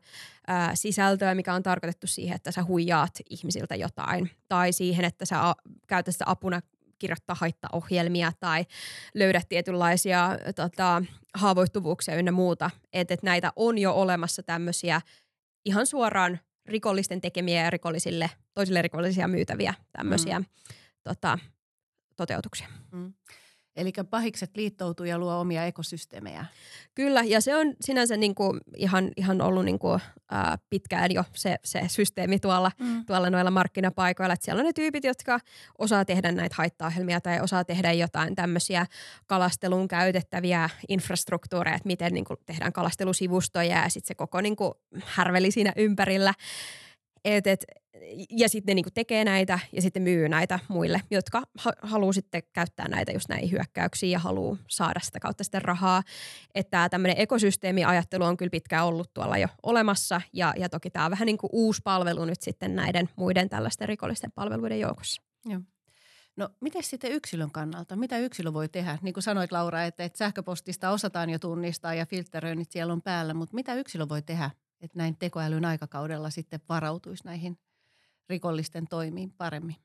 [0.48, 4.32] ää, sisältöä, mikä on tarkoitettu siihen, että sä huijaat ihmisiltä jotain.
[4.48, 5.38] Tai siihen, että sä
[5.88, 6.62] käytät sitä apuna
[7.00, 8.66] kirjoittaa haittaohjelmia tai
[9.14, 11.04] löydät tietynlaisia tota,
[11.34, 12.72] haavoittuvuuksia ynnä muuta.
[12.94, 15.02] Että et näitä on jo olemassa tämmöisiä
[15.66, 20.46] ihan suoraan rikollisten tekemiä ja rikollisille, toisille rikollisia myytäviä tämmöisiä mm.
[21.04, 21.40] tota,
[22.16, 22.68] toteutuksia.
[22.92, 23.14] Mm.
[23.76, 26.46] Eli pahikset liittoutuu ja luo omia ekosysteemejä.
[26.96, 31.24] Kyllä, ja se on sinänsä niin kuin ihan, ihan ollut niin kuin, ää, pitkään jo
[31.34, 33.06] se, se systeemi tuolla, mm.
[33.06, 34.34] tuolla noilla markkinapaikoilla.
[34.34, 35.40] Että siellä on ne tyypit, jotka
[35.78, 38.86] osaa tehdä näitä haittaohjelmia tai osaa tehdä jotain tämmöisiä
[39.26, 44.74] kalasteluun käytettäviä infrastruktuureja, että miten niin kuin tehdään kalastelusivustoja ja sitten se koko niin kuin
[45.06, 46.34] härveli siinä ympärillä.
[47.26, 47.66] Et, et,
[48.30, 52.44] ja sitten ne niinku tekee näitä ja sitten myy näitä muille, jotka ha- haluaa sitten
[52.54, 56.04] käyttää näitä just näihin hyökkäyksiin ja haluaa saada sitä kautta sitten rahaa.
[56.56, 61.12] Että tämmöinen ekosysteemiajattelu on kyllä pitkään ollut tuolla jo olemassa ja, ja toki tämä on
[61.12, 65.22] vähän niin kuin uusi palvelu nyt sitten näiden muiden tällaisten rikollisten palveluiden joukossa.
[65.46, 65.62] Joo.
[66.38, 67.96] No miten sitten yksilön kannalta?
[67.96, 68.98] Mitä yksilö voi tehdä?
[69.02, 73.34] Niin kuin sanoit Laura, että, että sähköpostista osataan jo tunnistaa ja filtteröinnit siellä on päällä,
[73.34, 74.52] mutta mitä yksilö voi tehdä,
[74.86, 77.58] että näin tekoälyn aikakaudella sitten varautuisi näihin
[78.30, 79.76] rikollisten toimiin paremmin?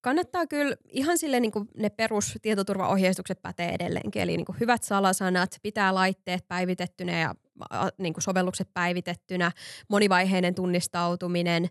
[0.00, 4.22] Kannattaa kyllä ihan sille niin kuin ne perustietoturvaohjeistukset pätee edelleenkin.
[4.22, 7.34] Eli niin kuin hyvät salasanat, pitää laitteet päivitettynä ja
[7.98, 9.52] niin kuin sovellukset päivitettynä,
[9.88, 11.68] monivaiheinen tunnistautuminen,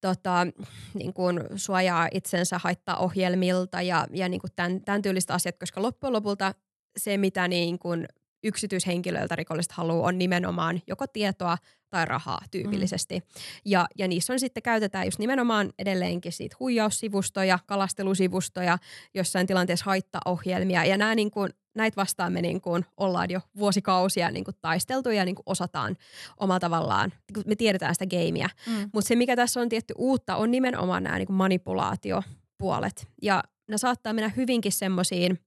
[0.00, 0.46] tota,
[0.94, 5.82] niin kuin suojaa itsensä haittaa ohjelmilta ja, ja niin kuin tämän, tämän tyylistä asiat, koska
[5.82, 6.54] loppujen lopulta
[6.96, 8.08] se, mitä niin kuin
[8.44, 11.58] yksityishenkilöiltä rikolliset haluaa, on nimenomaan joko tietoa
[11.90, 13.18] tai rahaa tyypillisesti.
[13.18, 13.24] Mm.
[13.64, 18.78] Ja, ja niissä on sitten käytetään just nimenomaan edelleenkin siitä huijaussivustoja, kalastelusivustoja,
[19.14, 20.84] jossain tilanteessa haittaohjelmia.
[20.84, 25.10] Ja nämä niin kuin, näitä vastaan me niin kuin ollaan jo vuosikausia niin kuin taisteltu
[25.10, 25.96] ja niin kuin osataan
[26.36, 27.12] omalla tavallaan,
[27.46, 28.48] me tiedetään sitä gameia.
[28.66, 28.90] Mm.
[28.92, 33.06] Mutta se, mikä tässä on tietty uutta, on nimenomaan nämä niin kuin manipulaatiopuolet.
[33.22, 35.38] Ja ne saattaa mennä hyvinkin semmoisiin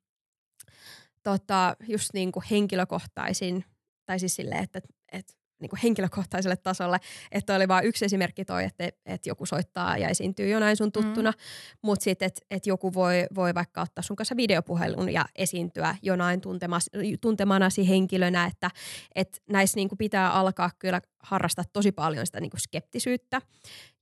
[1.28, 3.66] tota, just niin kuin henkilökohtaisin,
[4.06, 6.98] tai siis silleen, että, että niin kuin henkilökohtaiselle tasolle.
[7.32, 10.92] Että oli vain yksi esimerkki toi, että, että joku soittaa ja esiintyy jo näin sun
[10.92, 11.38] tuttuna, mm.
[11.82, 16.42] mutta sitten, että, että joku voi, voi vaikka ottaa sun kanssa videopuhelun ja esiintyä jonain
[16.42, 16.90] tuntemas,
[17.22, 18.72] tuntemanasi henkilönä, että,
[19.16, 23.42] että näissä niin kuin pitää alkaa kyllä harrastaa tosi paljon sitä niin kuin skeptisyyttä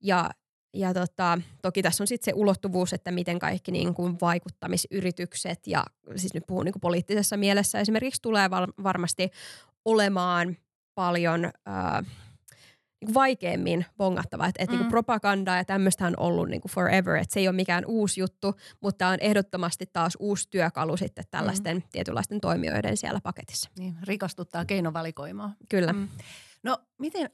[0.02, 0.30] ja
[0.76, 5.84] ja tota, toki tässä on sitten se ulottuvuus, että miten kaikki niin kuin vaikuttamisyritykset ja
[6.16, 9.30] siis nyt puhun niin kuin poliittisessa mielessä esimerkiksi tulee val- varmasti
[9.86, 10.58] olemaan
[10.96, 12.06] paljon äh,
[13.06, 14.48] niin vaikeammin bongattava.
[14.48, 14.86] Että et niinku mm.
[14.86, 18.20] niin propagandaa ja tämmöistä on ollut niin kuin forever, että se ei ole mikään uusi
[18.20, 21.84] juttu, mutta on ehdottomasti taas uusi työkalu sitten tällaisten mm.
[21.92, 23.70] tietynlaisten toimijoiden siellä paketissa.
[23.80, 25.54] Niin, rikastuttaa keinovalikoimaa.
[25.70, 25.94] Kyllä.
[25.94, 26.08] Mm.
[26.66, 27.30] No miten,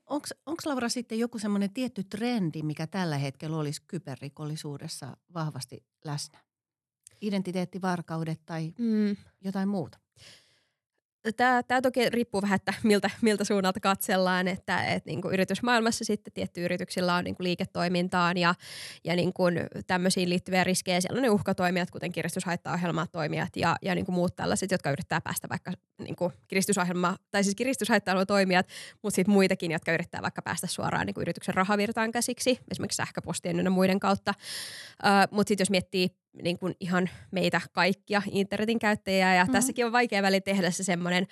[0.46, 6.40] onko Laura sitten joku semmoinen tietty trendi, mikä tällä hetkellä olisi kyberrikollisuudessa vahvasti läsnä?
[7.22, 9.16] Identiteettivarkaudet tai mm.
[9.42, 10.00] jotain muuta?
[11.38, 16.06] Tämä, tämä toki riippuu vähän, että miltä, miltä suunnalta katsellaan, että, että niin kuin yritysmaailmassa
[16.06, 18.56] sitten tietty yrityksillä on niin kuin liiketoimintaan ja,
[19.04, 21.02] ja niin kuin tämmöisiin liittyviä riskejä.
[21.02, 25.22] Siellä on ne uhkatoimijat, kuten kiristyshaittaohjelmat toimijat ja, ja niin kuin muut tällaiset, jotka yrittää
[25.22, 28.68] päästä vaikka niin kuin kiristysohjelma, tai siis kiristyshaitta toimijat,
[29.04, 33.58] mutta sitten muitakin, jotka yrittää vaikka päästä suoraan niin kuin yrityksen rahavirtaan käsiksi, esimerkiksi sähköpostien
[33.58, 34.34] ja muiden kautta.
[35.04, 39.54] Uh, mutta sitten jos miettii niin kuin ihan meitä kaikkia internetin käyttäjiä ja mm-hmm.
[39.54, 41.28] tässäkin on vaikea väli tehdä se semmoinen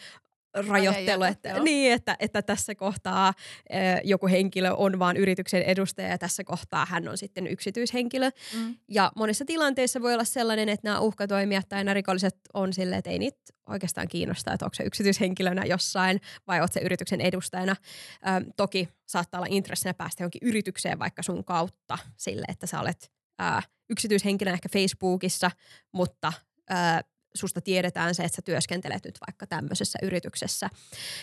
[0.54, 3.34] rajoittelu, että, niin, että, että tässä kohtaa
[3.70, 8.30] e, joku henkilö on vain yrityksen edustaja ja tässä kohtaa hän on sitten yksityishenkilö.
[8.56, 8.76] Mm.
[8.88, 13.10] Ja monissa tilanteissa voi olla sellainen, että nämä uhkatoimijat tai nämä rikolliset on silleen, että
[13.10, 13.38] ei niitä
[13.70, 17.76] oikeastaan kiinnostaa, että onko se yksityishenkilönä jossain vai oletko se yrityksen edustajana.
[18.14, 23.19] Ö, toki saattaa olla intressinä päästä johonkin yritykseen vaikka sun kautta sille, että sä olet
[23.40, 25.52] ää, yksityishenkilönä ehkä Facebookissa,
[25.92, 26.34] mutta
[26.70, 27.02] ää,
[27.36, 30.70] susta tiedetään se, että sä työskentelet nyt vaikka tämmöisessä yrityksessä,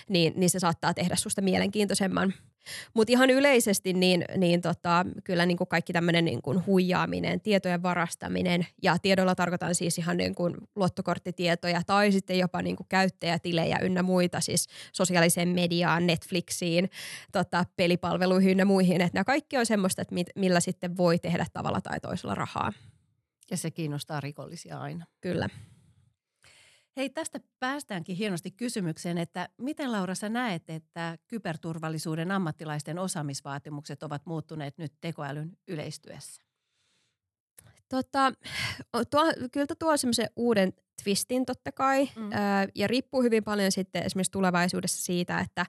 [0.08, 2.34] niin, niin se saattaa tehdä susta mielenkiintoisemman.
[2.94, 7.82] Mutta ihan yleisesti niin, niin tota, kyllä niin kuin kaikki tämmöinen niin kuin huijaaminen, tietojen
[7.82, 13.78] varastaminen ja tiedolla tarkoitan siis ihan niin kuin luottokorttitietoja tai sitten jopa niin kuin käyttäjätilejä
[13.78, 16.90] ynnä muita, siis sosiaaliseen mediaan, Netflixiin,
[17.32, 19.00] tota, pelipalveluihin ynnä muihin.
[19.00, 22.72] Että nämä kaikki on semmoista, että mit, millä sitten voi tehdä tavalla tai toisella rahaa.
[23.50, 25.06] Ja se kiinnostaa rikollisia aina.
[25.20, 25.48] Kyllä.
[26.96, 34.26] Hei, tästä päästäänkin hienosti kysymykseen, että miten Laura sä näet, että kyberturvallisuuden ammattilaisten osaamisvaatimukset ovat
[34.26, 36.42] muuttuneet nyt tekoälyn yleistyessä?
[37.88, 38.32] Tota,
[39.10, 42.32] tuo, kyllä tuo semmoisen uuden twistin totta kai mm.
[42.32, 45.66] ää, ja riippuu hyvin paljon sitten esimerkiksi tulevaisuudessa siitä, että,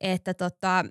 [0.00, 0.84] että tota,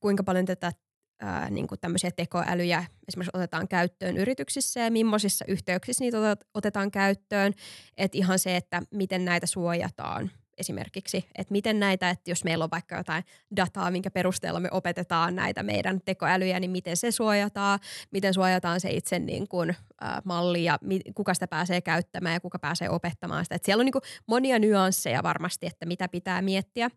[0.00, 0.72] kuinka paljon tätä
[1.20, 7.52] ää, niin kuin tämmöisiä tekoälyjä esimerkiksi otetaan käyttöön yrityksissä ja millaisissa yhteyksissä niitä otetaan käyttöön.
[7.96, 12.70] Että ihan se, että miten näitä suojataan esimerkiksi, että miten näitä, että jos meillä on
[12.70, 13.24] vaikka jotain
[13.56, 17.78] dataa, minkä perusteella me opetetaan näitä meidän tekoälyjä, niin miten se suojataan,
[18.10, 22.40] miten suojataan se itse niin kuin, äh, malli ja mi, kuka sitä pääsee käyttämään ja
[22.40, 23.54] kuka pääsee opettamaan sitä.
[23.54, 26.90] Et siellä on niin kuin monia nyansseja varmasti, että mitä pitää miettiä,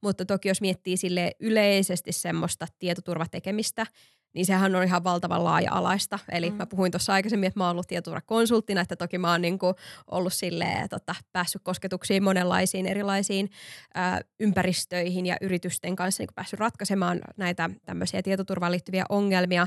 [0.00, 3.86] mutta toki jos miettii sille yleisesti semmoista tietoturvatekemistä,
[4.34, 6.18] niin sehän on ihan valtavan laaja-alaista.
[6.32, 6.56] Eli mm.
[6.56, 9.74] mä puhuin tuossa aikaisemmin, että mä oon ollut tietoturvakonsulttina, että toki mä oon niinku
[10.10, 13.50] ollut silleen, tota, päässyt kosketuksiin monenlaisiin erilaisiin
[13.94, 19.66] ää, ympäristöihin ja yritysten kanssa niinku päässyt ratkaisemaan näitä tämmöisiä tietoturvaan liittyviä ongelmia.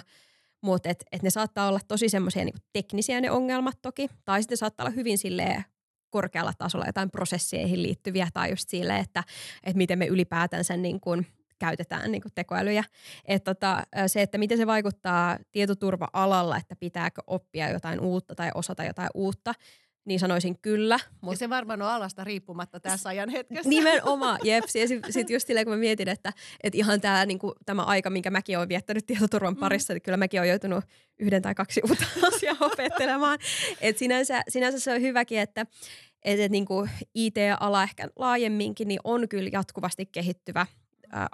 [0.62, 4.58] Mutta et, et ne saattaa olla tosi semmoisia niinku teknisiä ne ongelmat toki, tai sitten
[4.58, 5.66] saattaa olla hyvin silleen
[6.10, 9.24] korkealla tasolla jotain prosesseihin liittyviä tai just sille, että,
[9.64, 11.28] että miten me ylipäätänsä niin kuin–
[11.62, 12.84] käytetään niin kuin tekoälyjä.
[13.26, 18.84] Et tota, se, että miten se vaikuttaa tietoturva-alalla, että pitääkö oppia jotain uutta tai osata
[18.84, 19.54] jotain uutta,
[20.06, 21.00] niin sanoisin kyllä.
[21.22, 21.34] Mutta...
[21.34, 23.70] Ja se varmaan on alasta riippumatta tässä ajan hetkessä.
[23.70, 24.76] Nimenomaan, jeps.
[24.76, 28.10] Ja sitten sit just silleen, kun mä mietin, että, että ihan tämä, niinku, tämä aika,
[28.10, 29.60] minkä mäkin olen viettänyt tietoturvan mm.
[29.60, 29.98] parissa, mm.
[29.98, 30.86] että kyllä mäkin olen joutunut
[31.20, 33.40] yhden tai kaksi uutta asiaa opettelemaan.
[33.82, 35.66] Et sinänsä, sinänsä se on hyväkin, että
[36.24, 40.66] et, et, niinku IT-ala ehkä laajemminkin niin on kyllä jatkuvasti kehittyvä–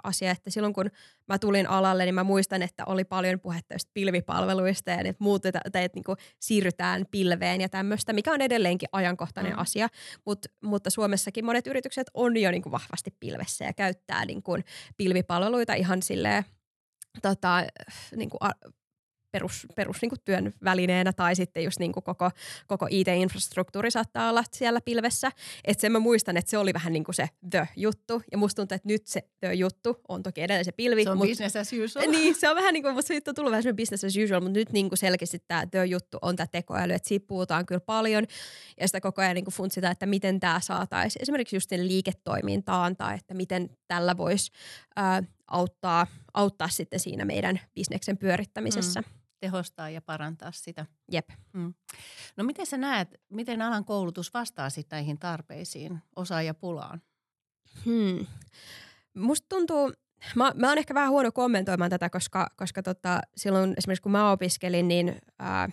[0.04, 0.90] asia, että silloin kun
[1.28, 5.72] mä tulin alalle, niin mä muistan, että oli paljon puhetta just pilvipalveluista ja että muutetaan,
[5.72, 9.58] tai että niinku siirrytään pilveen ja tämmöistä, mikä on edelleenkin ajankohtainen mm.
[9.58, 9.88] asia,
[10.24, 14.56] Mut, mutta Suomessakin monet yritykset on jo niinku vahvasti pilvessä ja käyttää niinku
[14.96, 16.44] pilvipalveluita ihan silleen
[17.22, 17.64] tota,
[18.16, 18.38] niinku
[19.30, 22.30] perus, perus niin kuin työn välineenä tai sitten just niin kuin koko,
[22.66, 25.30] koko IT-infrastruktuuri saattaa olla siellä pilvessä.
[25.64, 28.74] Että sen mä muistan, että se oli vähän niin kuin se the-juttu ja musta tuntuu,
[28.74, 31.04] että nyt se the-juttu on toki edelleen se pilvi.
[31.04, 32.10] Se on mut, business as usual.
[32.18, 34.58] Niin, se on vähän niin kuin, mutta se on tullut vähän business as usual, mutta
[34.58, 38.24] nyt niin kuin selkeästi tämä the-juttu on tämä tekoäly, että siitä puhutaan kyllä paljon
[38.80, 43.14] ja sitä koko ajan niin kuin funtsitaan, että miten tämä saataisiin esimerkiksi just liiketoimintaan tai
[43.14, 44.52] että miten tällä voisi
[45.48, 49.00] auttaa, auttaa sitten siinä meidän bisneksen pyörittämisessä.
[49.00, 50.86] Mm tehostaa ja parantaa sitä.
[51.12, 51.28] Jep.
[51.52, 51.74] Mm.
[52.36, 57.02] No miten sä näet, miten alan koulutus vastaa sitten näihin tarpeisiin, osaajapulaan?
[57.84, 58.26] Hmm.
[59.14, 59.92] Musta tuntuu,
[60.34, 64.32] mä, mä oon ehkä vähän huono kommentoimaan tätä, koska, koska tota, silloin esimerkiksi kun mä
[64.32, 65.68] opiskelin, niin ää,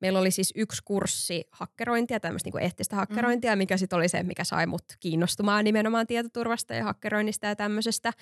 [0.00, 3.58] meillä oli siis yksi kurssi hakkerointia, tämmöistä niinku eettistä hakkerointia, mm.
[3.58, 8.12] mikä sitten oli se, mikä sai mut kiinnostumaan nimenomaan tietoturvasta ja hakkeroinnista ja tämmöisestä.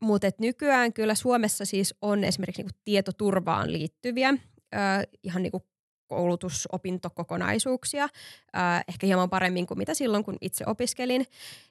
[0.00, 4.34] Mutta nykyään kyllä Suomessa siis on esimerkiksi niinku tietoturvaan liittyviä
[4.74, 4.80] öö,
[5.22, 5.62] ihan niinku
[6.06, 8.08] koulutusopintokokonaisuuksia,
[8.88, 11.26] ehkä hieman paremmin kuin mitä silloin, kun itse opiskelin.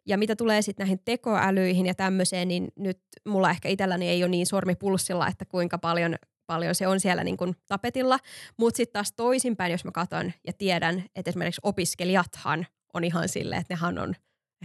[0.06, 4.30] Ja mitä tulee sitten näihin tekoälyihin ja tämmöiseen, niin nyt mulla ehkä itselläni ei ole
[4.30, 6.16] niin sormi pulssilla, että kuinka paljon
[6.48, 8.20] paljon se on siellä niin kuin tapetilla.
[8.58, 13.62] Mutta sitten taas toisinpäin, jos mä katson ja tiedän, että esimerkiksi opiskelijathan on ihan silleen,
[13.62, 14.16] että nehän on,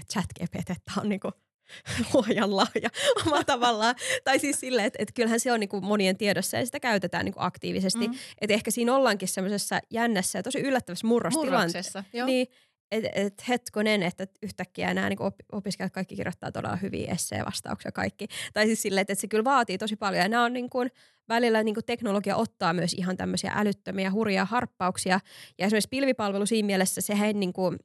[0.01, 0.71] että chat GPT
[1.03, 1.33] on niin kuin
[2.15, 3.95] luojan lahja omalla tavallaan.
[4.25, 7.25] tai siis silleen, että, että kyllähän se on niin kuin monien tiedossa ja sitä käytetään
[7.25, 8.09] niin kuin aktiivisesti.
[8.09, 8.15] Mm.
[8.41, 12.05] Että ehkä siinä ollaankin semmoisessa jännässä ja tosi yllättävässä murrostilanteessa.
[12.27, 12.47] Niin,
[12.91, 15.19] että et hetkonen, että yhtäkkiä nämä niin
[15.53, 18.27] opiskelijat kaikki kirjoittaa todella hyviä esseen-vastauksia kaikki.
[18.53, 20.23] Tai siis silleen, että, että se kyllä vaatii tosi paljon.
[20.23, 20.91] Ja nämä on niin kuin,
[21.29, 25.21] välillä niin kuin teknologia ottaa myös ihan tämmöisiä älyttömiä, hurjia harppauksia.
[25.59, 27.79] Ja esimerkiksi pilvipalvelu siinä mielessä, sehän niin kuin,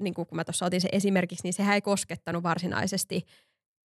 [0.00, 3.26] niin kuin kun mä tuossa otin se esimerkiksi, niin sehän ei koskettanut varsinaisesti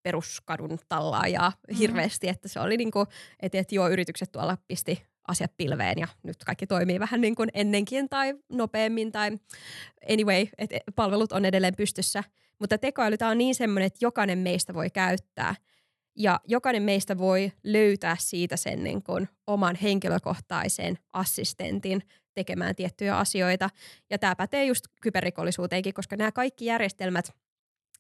[0.03, 1.79] peruskadun tallaajaa mm-hmm.
[1.79, 3.07] hirveästi, että se oli niin kuin,
[3.40, 7.49] että, että joo, yritykset tuolla pisti asiat pilveen ja nyt kaikki toimii vähän niin kuin
[7.55, 9.38] ennenkin tai nopeammin tai
[10.12, 12.25] anyway, että palvelut on edelleen pystyssä.
[12.61, 15.55] Mutta tekoäly tämä on niin semmoinen, että jokainen meistä voi käyttää
[16.16, 22.03] ja jokainen meistä voi löytää siitä sen niin kuin oman henkilökohtaisen assistentin
[22.37, 23.70] tekemään tiettyjä asioita.
[24.11, 27.33] Ja tämä pätee just kyberrikollisuuteenkin, koska nämä kaikki järjestelmät–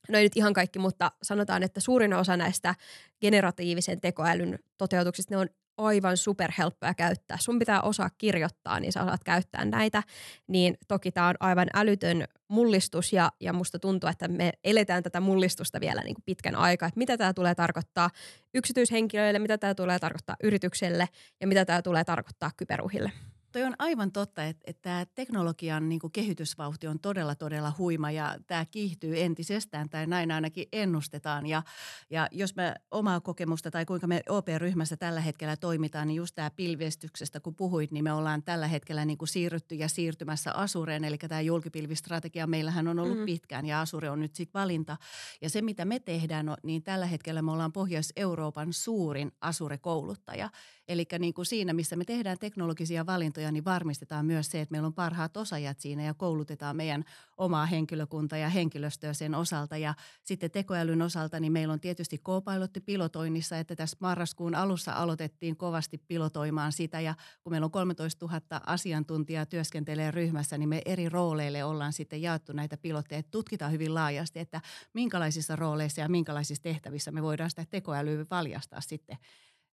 [0.08, 2.74] no ei nyt ihan kaikki, mutta sanotaan, että suurin osa näistä
[3.20, 7.38] generatiivisen tekoälyn toteutuksista, ne on aivan superhelppoja käyttää.
[7.40, 10.02] Sun pitää osaa kirjoittaa, niin sä osaat käyttää näitä.
[10.46, 15.20] Niin toki tämä on aivan älytön mullistus ja, ja musta tuntuu, että me eletään tätä
[15.20, 16.86] mullistusta vielä niin kuin pitkän aikaa.
[16.86, 18.10] Että mitä tämä tulee tarkoittaa
[18.54, 21.08] yksityishenkilöille, mitä tämä tulee tarkoittaa yritykselle
[21.40, 23.12] ja mitä tämä tulee tarkoittaa kyberuhille.
[23.56, 28.10] Toi on aivan totta, että, että tämä teknologian niin kuin kehitysvauhti on todella, todella huima
[28.10, 31.46] ja tämä kiihtyy entisestään tai näin ainakin ennustetaan.
[31.46, 31.62] Ja,
[32.10, 36.50] ja jos me omaa kokemusta tai kuinka me OP-ryhmässä tällä hetkellä toimitaan, niin just tämä
[36.50, 41.04] pilvestyksestä kun puhuit, niin me ollaan tällä hetkellä niin kuin siirrytty ja siirtymässä Asureen.
[41.04, 43.26] Eli tämä julkipilvistrategia meillähän on ollut mm.
[43.26, 44.96] pitkään ja Asure on nyt sitten valinta.
[45.40, 50.50] Ja se mitä me tehdään, niin tällä hetkellä me ollaan Pohjois-Euroopan suurin Asure-kouluttaja.
[50.88, 54.86] Eli niin kuin siinä, missä me tehdään teknologisia valintoja, niin varmistetaan myös se, että meillä
[54.86, 57.04] on parhaat osaajat siinä ja koulutetaan meidän
[57.36, 59.76] omaa henkilökuntaa ja henkilöstöä sen osalta.
[59.76, 59.94] Ja
[60.24, 62.42] sitten tekoälyn osalta, niin meillä on tietysti co
[62.84, 67.00] pilotoinnissa, että tässä marraskuun alussa aloitettiin kovasti pilotoimaan sitä.
[67.00, 72.22] Ja kun meillä on 13 000 asiantuntijaa työskentelee ryhmässä, niin me eri rooleille ollaan sitten
[72.22, 73.22] jaettu näitä pilotteja.
[73.22, 74.60] Tutkitaan hyvin laajasti, että
[74.92, 79.18] minkälaisissa rooleissa ja minkälaisissa tehtävissä me voidaan sitä tekoälyä valjastaa sitten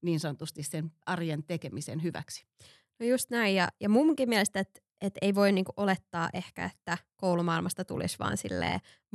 [0.04, 2.46] niin sanotusti sen arjen tekemisen hyväksi.
[3.00, 6.98] No just näin, ja, ja munkin mielestä, että et ei voi niinku olettaa ehkä, että
[7.16, 8.38] koulumaailmasta tulisi vaan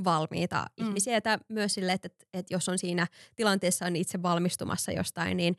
[0.04, 0.86] valmiita mm.
[0.86, 1.16] ihmisiä.
[1.16, 5.56] Että myös silleen, että, että, jos on siinä tilanteessa on itse valmistumassa jostain, niin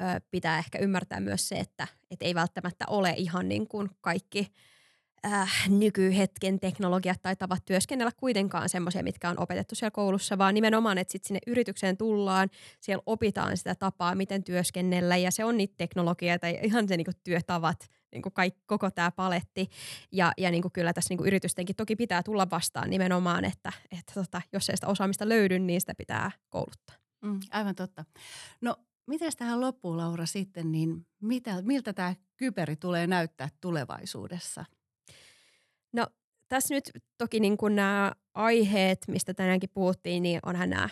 [0.00, 4.46] ö, pitää ehkä ymmärtää myös se, että et ei välttämättä ole ihan niin kuin kaikki–
[5.26, 10.98] äh, nykyhetken teknologiat tai tavat työskennellä kuitenkaan semmoisia, mitkä on opetettu siellä koulussa, vaan nimenomaan,
[10.98, 15.74] että sitten sinne yritykseen tullaan, siellä opitaan sitä tapaa, miten työskennellä ja se on niitä
[15.76, 19.68] teknologioita ja ihan se niinku työtavat, niinku kaikki, koko tämä paletti.
[20.12, 24.42] Ja, ja niinku kyllä tässä niinku yritystenkin toki pitää tulla vastaan nimenomaan, että, että tota,
[24.52, 26.96] jos ei sitä osaamista löydy, niin sitä pitää kouluttaa.
[27.24, 28.04] Mm, aivan totta.
[28.60, 34.64] No Miten tähän loppuun, Laura, sitten, niin mitä, miltä tämä kyberi tulee näyttää tulevaisuudessa?
[35.92, 36.06] No
[36.48, 40.88] tässä nyt toki niin kuin nämä aiheet, mistä tänäänkin puhuttiin, niin onhan nämä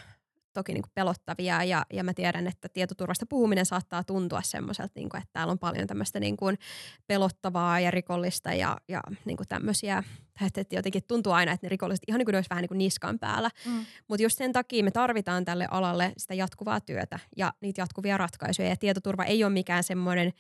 [0.52, 1.64] toki niin kuin pelottavia.
[1.64, 5.58] Ja, ja mä tiedän, että tietoturvasta puhuminen saattaa tuntua semmoiselta, niin kuin, että täällä on
[5.58, 6.58] paljon tämmöistä niin kuin
[7.06, 10.04] pelottavaa ja rikollista ja, ja niin kuin tämmöisiä
[10.46, 12.68] että, että jotenkin tuntuu aina, että ne rikolliset ihan niin kuin ne olisi vähän niin
[12.68, 13.50] kuin niskan päällä.
[13.66, 13.86] Mm.
[14.08, 18.68] Mutta just sen takia me tarvitaan tälle alalle sitä jatkuvaa työtä ja niitä jatkuvia ratkaisuja.
[18.68, 20.32] Ja tietoturva ei ole mikään semmoinen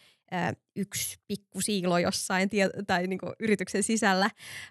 [0.76, 4.30] yksi pikku siilo jossain tie- tai niin kuin yrityksen sisällä,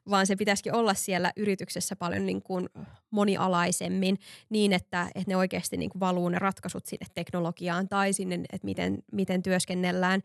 [0.09, 2.69] vaan se pitäisikin olla siellä yrityksessä paljon niin kuin
[3.11, 4.19] monialaisemmin
[4.49, 8.65] niin, että, että ne oikeasti niin kuin valuu ne ratkaisut sinne teknologiaan tai sinne, että
[8.65, 10.21] miten, miten työskennellään.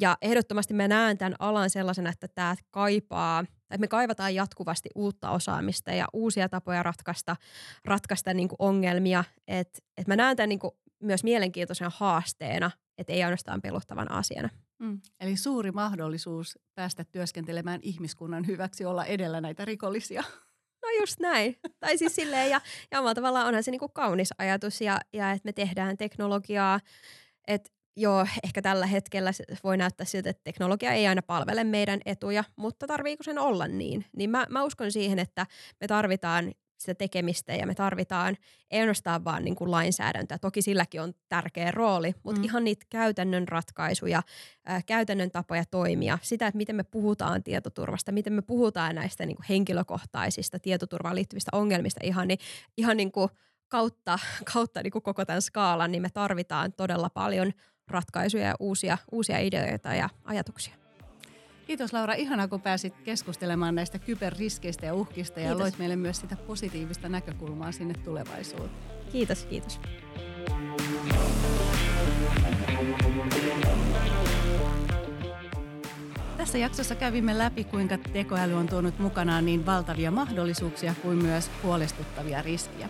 [0.00, 3.44] Ja ehdottomasti mä näen tämän alan sellaisena, että tämä kaipaa,
[3.74, 7.36] että me kaivataan jatkuvasti uutta osaamista ja uusia tapoja ratkaista,
[7.84, 9.24] ratkaista niin kuin ongelmia.
[9.48, 14.48] Että et mä näen tämän niin kuin myös mielenkiintoisena haasteena, että ei ainoastaan pelottavan asiana.
[14.78, 15.00] Mm.
[15.20, 20.24] Eli suuri mahdollisuus päästä työskentelemään ihmiskunnan hyväksi, olla edellä näitä rikollisia.
[20.82, 21.56] No just näin.
[21.80, 22.60] Tai siis silleen, ja,
[22.90, 26.80] ja omalla tavallaan onhan se niinku kaunis ajatus, ja, ja että me tehdään teknologiaa,
[27.48, 29.30] että joo, ehkä tällä hetkellä
[29.64, 34.04] voi näyttää siltä, että teknologia ei aina palvele meidän etuja, mutta tarviiko sen olla niin?
[34.16, 35.46] Niin mä, mä uskon siihen, että
[35.80, 38.36] me tarvitaan sitä tekemistä ja me tarvitaan
[38.70, 40.38] ei ainoastaan vaan niin kuin lainsäädäntöä.
[40.38, 42.44] Toki silläkin on tärkeä rooli, mutta mm.
[42.44, 44.22] ihan niitä käytännön ratkaisuja,
[44.66, 46.18] ää, käytännön tapoja toimia.
[46.22, 51.50] Sitä, että miten me puhutaan tietoturvasta, miten me puhutaan näistä niin kuin henkilökohtaisista tietoturvaan liittyvistä
[51.54, 52.38] ongelmista ihan, niin,
[52.76, 53.28] ihan niin kuin
[53.68, 54.18] kautta,
[54.52, 57.52] kautta niin kuin koko tämän skaalan, niin me tarvitaan todella paljon
[57.90, 60.74] ratkaisuja ja uusia, uusia ideoita ja ajatuksia.
[61.66, 65.60] Kiitos Laura, ihanaa kun pääsit keskustelemaan näistä kyberriskeistä ja uhkista ja kiitos.
[65.60, 68.70] loit meille myös sitä positiivista näkökulmaa sinne tulevaisuuteen.
[69.12, 69.80] Kiitos, kiitos.
[76.36, 82.42] Tässä jaksossa kävimme läpi, kuinka tekoäly on tuonut mukanaan niin valtavia mahdollisuuksia kuin myös huolestuttavia
[82.42, 82.88] riskiä.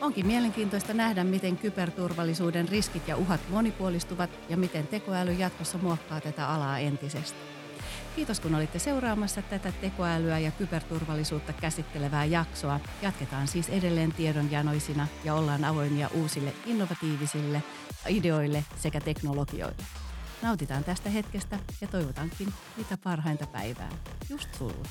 [0.00, 6.48] Onkin mielenkiintoista nähdä, miten kyberturvallisuuden riskit ja uhat monipuolistuvat ja miten tekoäly jatkossa muokkaa tätä
[6.48, 7.38] alaa entisestä.
[8.16, 12.80] Kiitos kun olitte seuraamassa tätä tekoälyä ja kyberturvallisuutta käsittelevää jaksoa.
[13.02, 17.62] Jatketaan siis edelleen tiedonjanoisina ja ollaan avoimia uusille innovatiivisille
[18.08, 19.84] ideoille sekä teknologioille.
[20.42, 23.90] Nautitaan tästä hetkestä ja toivotankin mitä parhainta päivää
[24.30, 24.88] just sulle.